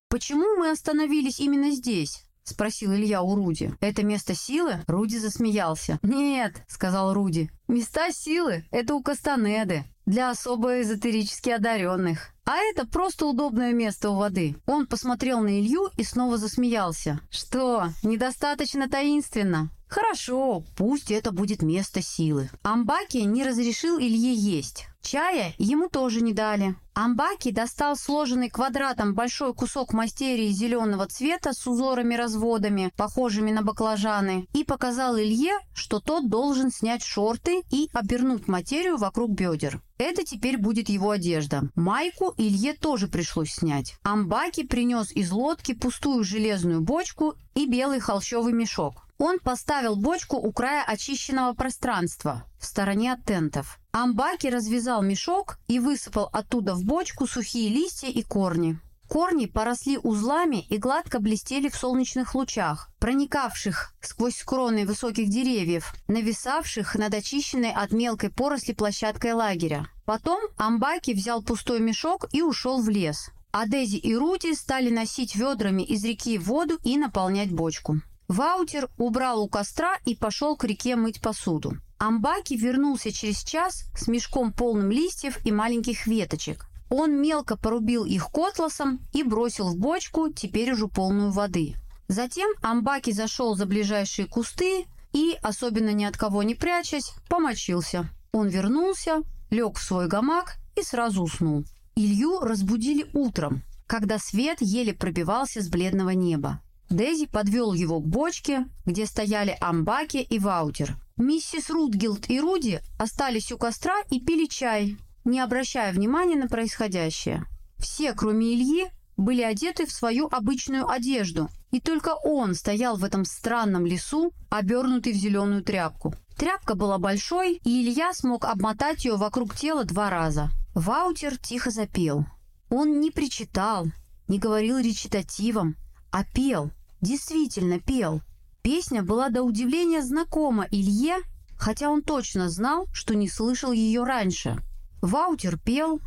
«Почему 0.08 0.56
мы 0.56 0.70
остановились 0.70 1.38
именно 1.38 1.70
здесь?»— 1.70 2.24
спросил 2.48 2.94
Илья 2.94 3.20
у 3.20 3.34
Руди. 3.34 3.74
«Это 3.80 4.02
место 4.02 4.34
силы?» 4.34 4.82
Руди 4.86 5.18
засмеялся. 5.18 5.98
«Нет»,— 6.02 6.62
сказал 6.66 7.12
Руди. 7.12 7.50
«Места 7.68 8.10
силы— 8.10 8.64
это 8.70 8.94
у 8.94 9.02
Кастанеды, 9.02 9.84
для 10.08 10.30
особо 10.30 10.80
эзотерически 10.80 11.50
одаренных. 11.50 12.30
А 12.44 12.56
это 12.56 12.86
просто 12.86 13.26
удобное 13.26 13.72
место 13.72 14.10
у 14.10 14.16
воды». 14.16 14.56
Он 14.66 14.86
посмотрел 14.86 15.40
на 15.40 15.60
Илью 15.60 15.90
и 15.98 16.02
снова 16.02 16.38
засмеялся. 16.38 17.20
«Что, 17.30 17.90
недостаточно 18.02 18.88
таинственно?» 18.88 19.70
«Хорошо, 19.86 20.64
пусть 20.76 21.10
это 21.10 21.30
будет 21.30 21.62
место 21.62 22.02
силы». 22.02 22.50
Амбаки 22.62 23.18
не 23.18 23.44
разрешил 23.44 23.98
Илье 23.98 24.34
есть. 24.34 24.86
Чая 25.02 25.54
ему 25.58 25.88
тоже 25.88 26.20
не 26.20 26.32
дали. 26.32 26.76
Амбаки 26.94 27.52
достал 27.52 27.96
сложенный 27.96 28.50
квадратом 28.50 29.14
большой 29.14 29.54
кусок 29.54 29.92
мастерии 29.92 30.50
зеленого 30.50 31.06
цвета 31.06 31.52
с 31.52 31.66
узорами-разводами, 31.66 32.92
похожими 32.96 33.52
на 33.52 33.62
баклажаны, 33.62 34.48
и 34.52 34.64
показал 34.64 35.16
Илье, 35.16 35.58
что 35.72 36.00
тот 36.00 36.28
должен 36.28 36.72
снять 36.72 37.04
шорты 37.04 37.62
и 37.70 37.88
обернуть 37.92 38.48
материю 38.48 38.96
вокруг 38.96 39.30
бедер. 39.30 39.80
Это 39.96 40.24
теперь 40.24 40.58
будет 40.58 40.88
его 40.88 41.10
одежда. 41.10 41.70
Майку 41.74 42.34
Илье 42.36 42.74
тоже 42.74 43.08
пришлось 43.08 43.52
снять. 43.52 43.94
Амбаки 44.02 44.64
принес 44.64 45.12
из 45.12 45.30
лодки 45.30 45.72
пустую 45.72 46.24
железную 46.24 46.80
бочку 46.80 47.34
и 47.54 47.66
белый 47.66 48.00
холщовый 48.00 48.52
мешок. 48.52 49.07
Он 49.18 49.40
поставил 49.40 49.96
бочку 49.96 50.36
у 50.36 50.52
края 50.52 50.84
очищенного 50.84 51.52
пространства, 51.52 52.44
в 52.60 52.64
стороне 52.64 53.12
от 53.12 53.24
тентов. 53.24 53.80
Амбаки 53.90 54.46
развязал 54.46 55.02
мешок 55.02 55.58
и 55.66 55.80
высыпал 55.80 56.30
оттуда 56.32 56.74
в 56.74 56.84
бочку 56.84 57.26
сухие 57.26 57.68
листья 57.68 58.08
и 58.08 58.22
корни. 58.22 58.78
Корни 59.08 59.46
поросли 59.46 59.98
узлами 59.98 60.60
и 60.68 60.76
гладко 60.76 61.18
блестели 61.18 61.68
в 61.68 61.74
солнечных 61.74 62.34
лучах, 62.36 62.90
проникавших 63.00 63.94
сквозь 64.00 64.42
кроны 64.44 64.86
высоких 64.86 65.30
деревьев, 65.30 65.94
нависавших 66.06 66.94
над 66.94 67.14
очищенной 67.14 67.72
от 67.72 67.90
мелкой 67.90 68.30
поросли 68.30 68.72
площадкой 68.72 69.32
лагеря. 69.32 69.88
Потом 70.04 70.40
Амбаки 70.58 71.12
взял 71.12 71.42
пустой 71.42 71.80
мешок 71.80 72.26
и 72.32 72.42
ушел 72.42 72.80
в 72.80 72.88
лес. 72.88 73.30
А 73.50 73.66
Дези 73.66 73.96
и 73.96 74.14
Руди 74.14 74.54
стали 74.54 74.90
носить 74.90 75.34
ведрами 75.34 75.82
из 75.82 76.04
реки 76.04 76.38
воду 76.38 76.78
и 76.84 76.98
наполнять 76.98 77.50
бочку. 77.50 78.00
Ваутер 78.28 78.90
убрал 78.98 79.42
у 79.42 79.48
костра 79.48 79.96
и 80.04 80.14
пошел 80.14 80.56
к 80.56 80.64
реке 80.64 80.96
мыть 80.96 81.20
посуду. 81.20 81.78
Амбаки 81.98 82.54
вернулся 82.54 83.10
через 83.10 83.42
час 83.42 83.84
с 83.96 84.06
мешком 84.06 84.52
полным 84.52 84.90
листьев 84.90 85.44
и 85.44 85.50
маленьких 85.50 86.06
веточек. 86.06 86.66
Он 86.90 87.20
мелко 87.20 87.56
порубил 87.56 88.04
их 88.04 88.28
котласом 88.28 89.00
и 89.12 89.22
бросил 89.22 89.68
в 89.68 89.76
бочку, 89.76 90.30
теперь 90.30 90.72
уже 90.72 90.88
полную 90.88 91.32
воды. 91.32 91.74
Затем 92.06 92.50
Амбаки 92.62 93.12
зашел 93.12 93.56
за 93.56 93.66
ближайшие 93.66 94.28
кусты 94.28 94.86
и, 95.12 95.36
особенно 95.42 95.92
ни 95.92 96.04
от 96.04 96.16
кого 96.16 96.42
не 96.42 96.54
прячась, 96.54 97.12
помочился. 97.28 98.08
Он 98.32 98.48
вернулся, 98.48 99.22
лег 99.50 99.76
в 99.76 99.82
свой 99.82 100.06
гамак 100.06 100.56
и 100.76 100.82
сразу 100.82 101.22
уснул. 101.22 101.64
Илью 101.96 102.40
разбудили 102.40 103.06
утром, 103.12 103.62
когда 103.86 104.18
свет 104.18 104.58
еле 104.60 104.94
пробивался 104.94 105.62
с 105.62 105.68
бледного 105.68 106.10
неба. 106.10 106.60
Дези 106.90 107.26
подвел 107.26 107.72
его 107.72 108.00
к 108.00 108.06
бочке, 108.06 108.66
где 108.86 109.06
стояли 109.06 109.56
Амбаки 109.60 110.18
и 110.18 110.38
Ваутер. 110.38 110.96
Миссис 111.16 111.68
Рутгилд 111.68 112.30
и 112.30 112.40
Руди 112.40 112.80
остались 112.98 113.52
у 113.52 113.58
костра 113.58 113.96
и 114.10 114.20
пили 114.20 114.46
чай, 114.46 114.96
не 115.24 115.40
обращая 115.40 115.92
внимания 115.92 116.36
на 116.36 116.48
происходящее. 116.48 117.44
Все, 117.76 118.14
кроме 118.14 118.54
Ильи, 118.54 118.86
были 119.16 119.42
одеты 119.42 119.84
в 119.84 119.92
свою 119.92 120.28
обычную 120.28 120.88
одежду, 120.88 121.48
и 121.70 121.80
только 121.80 122.14
он 122.14 122.54
стоял 122.54 122.96
в 122.96 123.04
этом 123.04 123.24
странном 123.24 123.84
лесу, 123.84 124.32
обернутый 124.48 125.12
в 125.12 125.16
зеленую 125.16 125.62
тряпку. 125.62 126.14
Тряпка 126.36 126.74
была 126.74 126.98
большой, 126.98 127.60
и 127.64 127.82
Илья 127.82 128.14
смог 128.14 128.44
обмотать 128.44 129.04
ее 129.04 129.16
вокруг 129.16 129.54
тела 129.56 129.84
два 129.84 130.08
раза. 130.08 130.50
Ваутер 130.74 131.36
тихо 131.36 131.70
запел. 131.70 132.24
Он 132.70 133.00
не 133.00 133.10
причитал, 133.10 133.88
не 134.28 134.38
говорил 134.38 134.78
речитативом, 134.78 135.76
а 136.10 136.24
пел, 136.24 136.70
действительно 137.00 137.80
пел. 137.80 138.22
Песня 138.62 139.02
была 139.02 139.28
до 139.28 139.42
удивления 139.42 140.02
знакома 140.02 140.66
Илье, 140.70 141.16
хотя 141.56 141.90
он 141.90 142.02
точно 142.02 142.48
знал, 142.48 142.86
что 142.92 143.14
не 143.14 143.28
слышал 143.28 143.72
ее 143.72 144.04
раньше. 144.04 144.58
Ваутер 145.00 145.58
пел, 145.58 146.00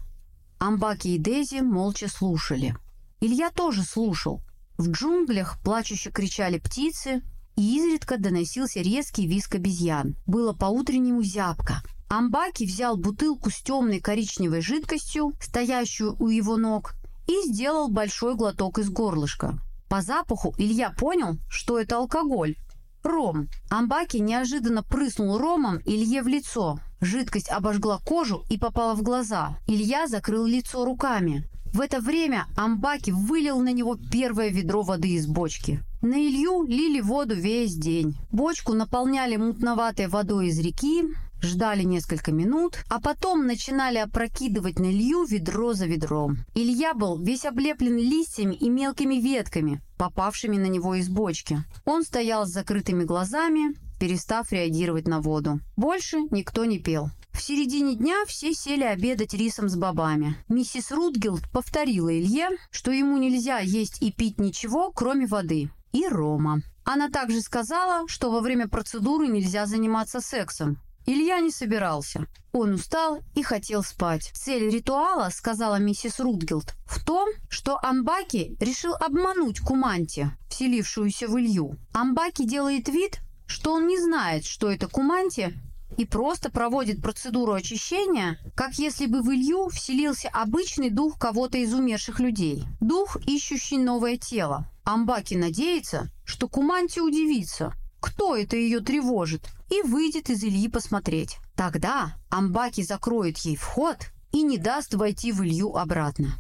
Амбаки 0.60 1.08
и 1.08 1.18
Дези 1.18 1.62
молча 1.62 2.08
слушали. 2.08 2.76
Илья 3.20 3.50
тоже 3.50 3.84
слушал. 3.84 4.42
В 4.78 4.90
джунглях 4.90 5.60
плачуще 5.64 6.12
кричали 6.12 6.60
птицы, 6.60 7.24
и 7.56 7.78
изредка 7.78 8.18
доносился 8.18 8.82
резкий 8.82 9.28
визг 9.28 9.56
обезьян. 9.56 10.16
Было 10.28 10.54
по-утреннему 10.54 11.24
зябко. 11.24 11.82
Амбаки 12.10 12.66
взял 12.66 12.98
бутылку 12.98 13.50
с 13.50 13.62
темной 13.62 14.00
коричневой 14.00 14.62
жидкостью, 14.62 15.34
стоящую 15.42 16.16
у 16.20 16.28
его 16.28 16.58
ног, 16.58 16.94
и 17.28 17.42
сделал 17.48 17.90
большой 17.90 18.36
глоток 18.36 18.80
из 18.80 18.90
горлышка. 18.90 19.60
По 19.92 20.02
запаху 20.02 20.56
Илья 20.58 20.92
понял, 20.92 21.36
что 21.50 21.78
это 21.78 21.98
алкоголь. 21.98 22.56
Ром. 23.04 23.50
Амбаки 23.70 24.22
неожиданно 24.22 24.84
прыснул 24.84 25.38
ромом 25.38 25.80
Илье 25.84 26.24
в 26.24 26.30
лицо. 26.30 26.80
Жидкость 27.02 27.50
обожгла 27.50 28.00
кожу 28.00 28.46
и 28.50 28.58
попала 28.58 28.96
в 28.96 29.02
глаза. 29.02 29.58
Илья 29.68 30.08
закрыл 30.08 30.46
лицо 30.46 30.86
руками. 30.86 31.46
В 31.74 31.82
это 31.82 32.00
время 32.00 32.46
Амбаки 32.56 33.12
вылил 33.12 33.60
на 33.60 33.74
него 33.74 33.98
первое 33.98 34.48
ведро 34.48 34.82
воды 34.82 35.10
из 35.10 35.28
бочки. 35.28 35.82
На 36.02 36.16
Илью 36.16 36.64
лили 36.64 37.02
воду 37.02 37.36
весь 37.36 37.76
день. 37.76 38.16
Бочку 38.32 38.72
наполняли 38.72 39.36
мутноватой 39.36 40.08
водой 40.08 40.48
из 40.48 40.60
реки, 40.60 41.04
ждали 41.42 41.84
несколько 41.84 42.32
минут, 42.32 42.84
а 42.90 43.00
потом 43.00 43.46
начинали 43.46 43.98
опрокидывать 43.98 44.80
на 44.80 44.92
Илью 44.92 45.26
ведро 45.26 45.74
за 45.74 45.86
ведром. 45.86 46.38
Илья 46.54 46.94
был 46.94 47.22
весь 47.22 47.46
облеплен 47.46 47.98
листьями 47.98 48.56
и 48.56 48.70
мелкими 48.70 49.16
ветками, 49.16 49.82
попавшими 49.98 50.58
на 50.58 50.68
него 50.68 50.96
из 50.96 51.10
бочки. 51.10 51.64
Он 51.86 52.04
стоял 52.04 52.46
с 52.46 52.52
закрытыми 52.52 53.04
глазами, 53.04 53.76
перестав 54.00 54.52
реагировать 54.52 55.08
на 55.08 55.22
воду. 55.22 55.60
Больше 55.78 56.18
никто 56.32 56.66
не 56.66 56.80
пел. 56.80 57.10
В 57.32 57.42
середине 57.42 57.96
дня 57.96 58.26
все 58.28 58.54
сели 58.54 58.84
обедать 58.84 59.34
рисом 59.34 59.70
с 59.70 59.76
бобами. 59.76 60.36
Миссис 60.50 60.92
Рутгилд 60.92 61.50
повторила 61.52 62.10
Илье, 62.10 62.50
что 62.72 62.92
ему 62.92 63.18
нельзя 63.18 63.60
есть 63.60 64.02
и 64.02 64.12
пить 64.12 64.40
ничего, 64.40 64.92
кроме 64.92 65.28
воды. 65.28 65.70
И 65.92 66.08
рома. 66.08 66.62
Она 66.84 67.10
также 67.10 67.42
сказала, 67.42 68.08
что 68.08 68.32
во 68.32 68.42
время 68.42 68.68
процедуры 68.68 69.28
нельзя 69.28 69.66
заниматься 69.66 70.20
сексом. 70.20 70.78
Илья 71.06 71.40
не 71.40 71.52
собирался. 71.52 72.28
Он 72.52 72.74
устал 72.74 73.22
и 73.34 73.44
хотел 73.44 73.84
спать. 73.84 74.32
Цель 74.34 74.70
ритуала, 74.70 75.30
сказала 75.30 75.78
миссис 75.78 76.20
Рутгилд, 76.20 76.74
в 76.86 77.04
том, 77.04 77.30
что 77.50 77.80
Амбаки 77.82 78.56
решил 78.60 78.94
обмануть 78.94 79.60
Куманти, 79.62 80.32
вселившуюся 80.50 81.28
в 81.28 81.40
Илью. 81.40 81.78
Амбаки 81.94 82.44
делает 82.44 82.90
вид, 82.90 83.20
что 83.48 83.74
он 83.74 83.88
не 83.88 84.00
знает, 84.00 84.46
что 84.46 84.70
это 84.70 84.88
Куманти, 84.88 85.54
и 85.98 86.06
просто 86.06 86.50
проводит 86.50 87.02
процедуру 87.02 87.54
очищения, 87.54 88.38
как 88.56 88.76
если 88.76 89.06
бы 89.06 89.22
в 89.22 89.32
Илью 89.32 89.70
вселился 89.70 90.30
обычный 90.30 90.90
дух 90.90 91.18
кого-то 91.20 91.58
из 91.58 91.74
умерших 91.74 92.20
людей. 92.20 92.64
Дух, 92.80 93.18
ищущий 93.26 93.78
новое 93.78 94.18
тело. 94.18 94.68
Амбаки 94.84 95.36
надеется, 95.36 96.12
что 96.26 96.48
Куманти 96.48 97.00
удивится, 97.00 97.74
кто 98.00 98.36
это 98.36 98.56
ее 98.56 98.80
тревожит, 98.80 99.48
и 99.72 99.82
выйдет 99.82 100.30
из 100.30 100.44
Ильи 100.44 100.68
посмотреть. 100.68 101.38
Тогда 101.56 102.18
Амбаки 102.30 102.84
закроет 102.84 103.38
ей 103.40 103.56
вход 103.56 103.98
и 104.32 104.44
не 104.44 104.58
даст 104.58 104.94
войти 104.94 105.32
в 105.32 105.42
Илью 105.42 105.76
обратно. 105.76 106.36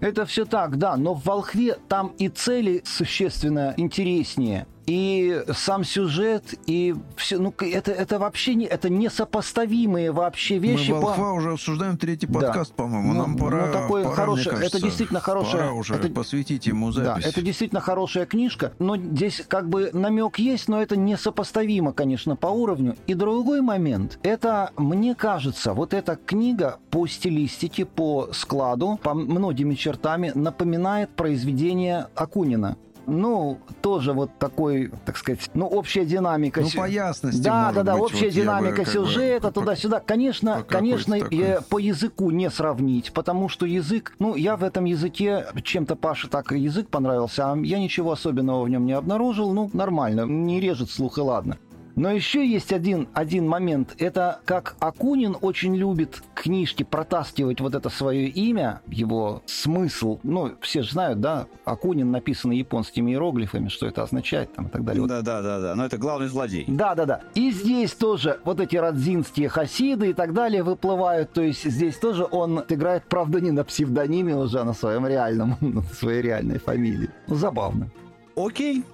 Это 0.00 0.26
все 0.26 0.44
так, 0.44 0.76
да, 0.76 0.96
но 0.96 1.14
в 1.14 1.24
«Волхве» 1.24 1.78
там 1.88 2.08
и 2.18 2.28
цели 2.28 2.82
существенно 2.84 3.74
интереснее 3.76 4.66
и 4.86 5.42
сам 5.54 5.84
сюжет, 5.84 6.54
и 6.66 6.94
все, 7.16 7.38
ну, 7.38 7.54
это, 7.58 7.92
это 7.92 8.18
вообще 8.18 8.54
не, 8.54 8.66
это 8.66 8.88
несопоставимые 8.88 10.12
вообще 10.12 10.58
вещи. 10.58 10.90
Мы 10.90 11.00
Волхва 11.00 11.30
по... 11.30 11.34
уже 11.34 11.52
обсуждаем 11.52 11.96
третий 11.96 12.26
подкаст, 12.26 12.72
да. 12.76 12.82
по-моему, 12.82 13.14
нам 13.14 13.32
ну, 13.32 13.38
пора, 13.38 13.66
ну, 13.66 13.72
такой 13.72 14.02
пора 14.02 14.14
хороший, 14.14 14.50
кажется, 14.50 14.76
это 14.76 14.84
действительно 14.84 15.20
хорошая, 15.20 15.62
пора 15.62 15.72
уже 15.72 15.94
это, 15.94 16.08
посвятить 16.10 16.66
ему 16.66 16.92
запись. 16.92 17.24
Да, 17.24 17.28
это 17.28 17.42
действительно 17.42 17.80
хорошая 17.80 18.26
книжка, 18.26 18.72
но 18.78 18.96
здесь 18.96 19.42
как 19.48 19.68
бы 19.68 19.90
намек 19.92 20.38
есть, 20.38 20.68
но 20.68 20.82
это 20.82 20.96
несопоставимо, 20.96 21.92
конечно, 21.92 22.36
по 22.36 22.48
уровню. 22.48 22.96
И 23.06 23.14
другой 23.14 23.62
момент, 23.62 24.18
это, 24.22 24.70
мне 24.76 25.14
кажется, 25.14 25.72
вот 25.72 25.94
эта 25.94 26.16
книга 26.16 26.78
по 26.90 27.06
стилистике, 27.06 27.86
по 27.86 28.28
складу, 28.32 28.98
по 29.02 29.14
многими 29.14 29.74
чертами 29.74 30.32
напоминает 30.34 31.10
произведение 31.10 32.08
Акунина 32.14 32.76
ну, 33.06 33.58
тоже 33.82 34.12
вот 34.12 34.30
такой, 34.38 34.90
так 35.04 35.16
сказать, 35.16 35.50
ну, 35.54 35.66
общая 35.66 36.04
динамика. 36.04 36.60
Ну, 36.60 36.68
по 36.74 36.88
ясности, 36.88 37.42
Да, 37.42 37.72
да, 37.72 37.82
да, 37.82 37.94
быть, 37.94 38.02
общая 38.02 38.26
вот 38.26 38.34
динамика 38.34 38.82
бы, 38.82 38.86
сюжета, 38.86 39.50
туда-сюда. 39.50 40.00
Конечно, 40.00 40.56
по 40.56 40.64
конечно, 40.64 41.18
такой... 41.18 41.58
по 41.68 41.78
языку 41.78 42.30
не 42.30 42.50
сравнить, 42.50 43.12
потому 43.12 43.48
что 43.48 43.66
язык, 43.66 44.14
ну, 44.18 44.34
я 44.34 44.56
в 44.56 44.64
этом 44.64 44.84
языке, 44.84 45.46
чем-то 45.62 45.96
Паше 45.96 46.28
так 46.28 46.52
и 46.52 46.58
язык 46.58 46.88
понравился, 46.88 47.52
а 47.52 47.58
я 47.58 47.78
ничего 47.78 48.12
особенного 48.12 48.64
в 48.64 48.68
нем 48.68 48.86
не 48.86 48.92
обнаружил, 48.92 49.52
ну, 49.52 49.70
нормально, 49.72 50.22
не 50.22 50.60
режет 50.60 50.90
слух 50.90 51.18
и 51.18 51.20
ладно. 51.20 51.58
Но 51.96 52.10
еще 52.10 52.46
есть 52.46 52.72
один, 52.72 53.08
один 53.14 53.46
момент. 53.48 53.94
Это 53.98 54.40
как 54.44 54.76
Акунин 54.80 55.36
очень 55.40 55.76
любит 55.76 56.22
книжки 56.34 56.82
протаскивать 56.82 57.60
вот 57.60 57.74
это 57.74 57.88
свое 57.88 58.28
имя, 58.28 58.80
его 58.88 59.42
смысл. 59.46 60.18
Ну, 60.22 60.52
все 60.60 60.82
же 60.82 60.92
знают, 60.92 61.20
да, 61.20 61.46
Акунин 61.64 62.10
написано 62.10 62.52
японскими 62.52 63.12
иероглифами, 63.12 63.68
что 63.68 63.86
это 63.86 64.02
означает 64.02 64.52
там 64.54 64.66
и 64.66 64.70
так 64.70 64.84
далее. 64.84 65.06
Да, 65.06 65.22
да, 65.22 65.42
да, 65.42 65.60
да. 65.60 65.74
Но 65.74 65.86
это 65.86 65.98
главный 65.98 66.28
злодей. 66.28 66.64
Да, 66.66 66.94
да, 66.94 67.06
да. 67.06 67.20
И 67.34 67.50
здесь 67.50 67.92
тоже 67.92 68.40
вот 68.44 68.60
эти 68.60 68.76
родзинские 68.76 69.48
хасиды 69.48 70.10
и 70.10 70.12
так 70.12 70.32
далее 70.32 70.62
выплывают. 70.62 71.32
То 71.32 71.42
есть 71.42 71.64
здесь 71.64 71.96
тоже 71.96 72.26
он 72.30 72.62
играет, 72.68 73.04
правда, 73.08 73.40
не 73.40 73.50
на 73.50 73.64
псевдониме 73.64 74.36
уже, 74.36 74.60
а 74.60 74.64
на 74.64 74.72
своем 74.74 75.06
реальном, 75.06 75.56
на 75.60 75.82
своей 75.82 76.22
реальной 76.22 76.58
фамилии. 76.58 77.10
Забавно. 77.26 77.88
Окей, 78.36 78.84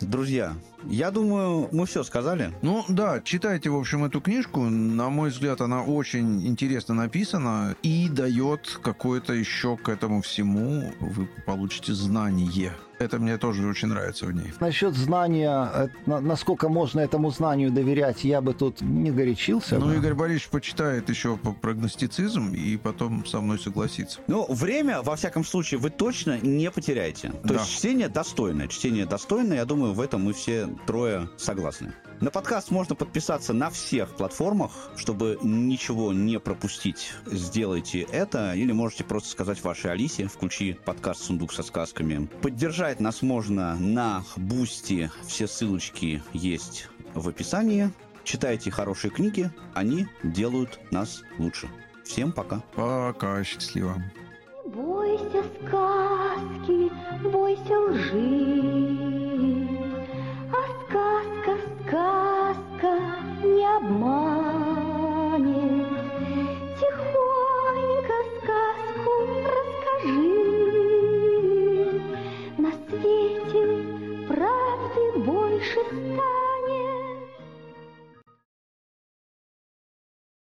друзья, 0.00 0.54
я 0.88 1.10
думаю, 1.10 1.68
мы 1.72 1.86
все 1.86 2.02
сказали. 2.02 2.52
Ну 2.62 2.84
да, 2.88 3.20
читайте, 3.20 3.70
в 3.70 3.76
общем, 3.76 4.04
эту 4.04 4.20
книжку. 4.20 4.60
На 4.64 5.10
мой 5.10 5.30
взгляд, 5.30 5.60
она 5.60 5.82
очень 5.82 6.46
интересно 6.46 6.94
написана 6.94 7.76
и 7.82 8.08
дает 8.08 8.78
какое-то 8.82 9.32
еще 9.32 9.76
к 9.76 9.88
этому 9.88 10.22
всему. 10.22 10.92
Вы 11.00 11.28
получите 11.44 11.92
знание. 11.92 12.72
Это 12.98 13.18
мне 13.18 13.36
тоже 13.36 13.66
очень 13.66 13.88
нравится 13.88 14.26
в 14.26 14.32
ней. 14.32 14.52
Насчет 14.60 14.94
знания, 14.94 15.70
э, 15.74 15.88
насколько 16.06 16.68
можно 16.68 17.00
этому 17.00 17.30
знанию 17.30 17.70
доверять, 17.70 18.24
я 18.24 18.40
бы 18.40 18.54
тут 18.54 18.80
не 18.80 19.10
горячился. 19.10 19.78
Ну, 19.78 19.88
да. 19.88 19.94
Игорь 19.96 20.14
Борисович 20.14 20.48
почитает 20.48 21.08
еще 21.10 21.36
по 21.36 21.52
прогностицизм 21.52 22.52
и 22.54 22.76
потом 22.76 23.26
со 23.26 23.40
мной 23.40 23.58
согласится. 23.58 24.20
Ну, 24.28 24.46
время, 24.48 25.02
во 25.02 25.16
всяком 25.16 25.44
случае, 25.44 25.78
вы 25.78 25.90
точно 25.90 26.38
не 26.40 26.70
потеряете. 26.70 27.30
То 27.42 27.48
да. 27.48 27.54
есть 27.54 27.70
чтение 27.70 28.08
достойное. 28.08 28.68
Чтение 28.68 29.06
достойное, 29.06 29.58
я 29.58 29.64
думаю, 29.64 29.92
в 29.92 30.00
этом 30.00 30.24
мы 30.24 30.32
все 30.32 30.68
трое 30.86 31.28
согласны. 31.36 31.92
На 32.20 32.30
подкаст 32.30 32.70
можно 32.70 32.94
подписаться 32.94 33.52
на 33.52 33.68
всех 33.68 34.16
платформах, 34.16 34.72
чтобы 34.96 35.38
ничего 35.42 36.14
не 36.14 36.40
пропустить. 36.40 37.12
Сделайте 37.26 38.00
это, 38.00 38.54
или 38.54 38.72
можете 38.72 39.04
просто 39.04 39.28
сказать 39.28 39.62
вашей 39.62 39.92
Алисе, 39.92 40.26
включи 40.26 40.72
подкаст 40.72 41.24
«Сундук 41.24 41.52
со 41.52 41.62
сказками». 41.62 42.26
Поддержать 42.40 43.00
нас 43.00 43.20
можно 43.20 43.76
на 43.76 44.24
Boosty, 44.36 45.10
все 45.26 45.46
ссылочки 45.46 46.22
есть 46.32 46.88
в 47.14 47.28
описании. 47.28 47.90
Читайте 48.24 48.70
хорошие 48.70 49.10
книги, 49.10 49.50
они 49.74 50.06
делают 50.22 50.80
нас 50.90 51.22
лучше. 51.38 51.68
Всем 52.02 52.32
пока. 52.32 52.62
Пока, 52.74 53.44
счастливо. 53.44 54.02
Бойся 54.64 55.44
сказки, 55.60 56.90
бойся 57.22 57.78
лжи, 57.78 59.68
а 60.50 60.66
сказка, 60.84 61.55
Сказка 61.86 62.94
не 63.44 63.64
обманет. 63.76 65.06
Тихонько 66.80 68.16
сказку 68.38 69.14
расскажи. 69.54 70.32
На 72.58 72.70
свете 72.72 73.62
правды 74.26 75.02
больше 75.18 75.80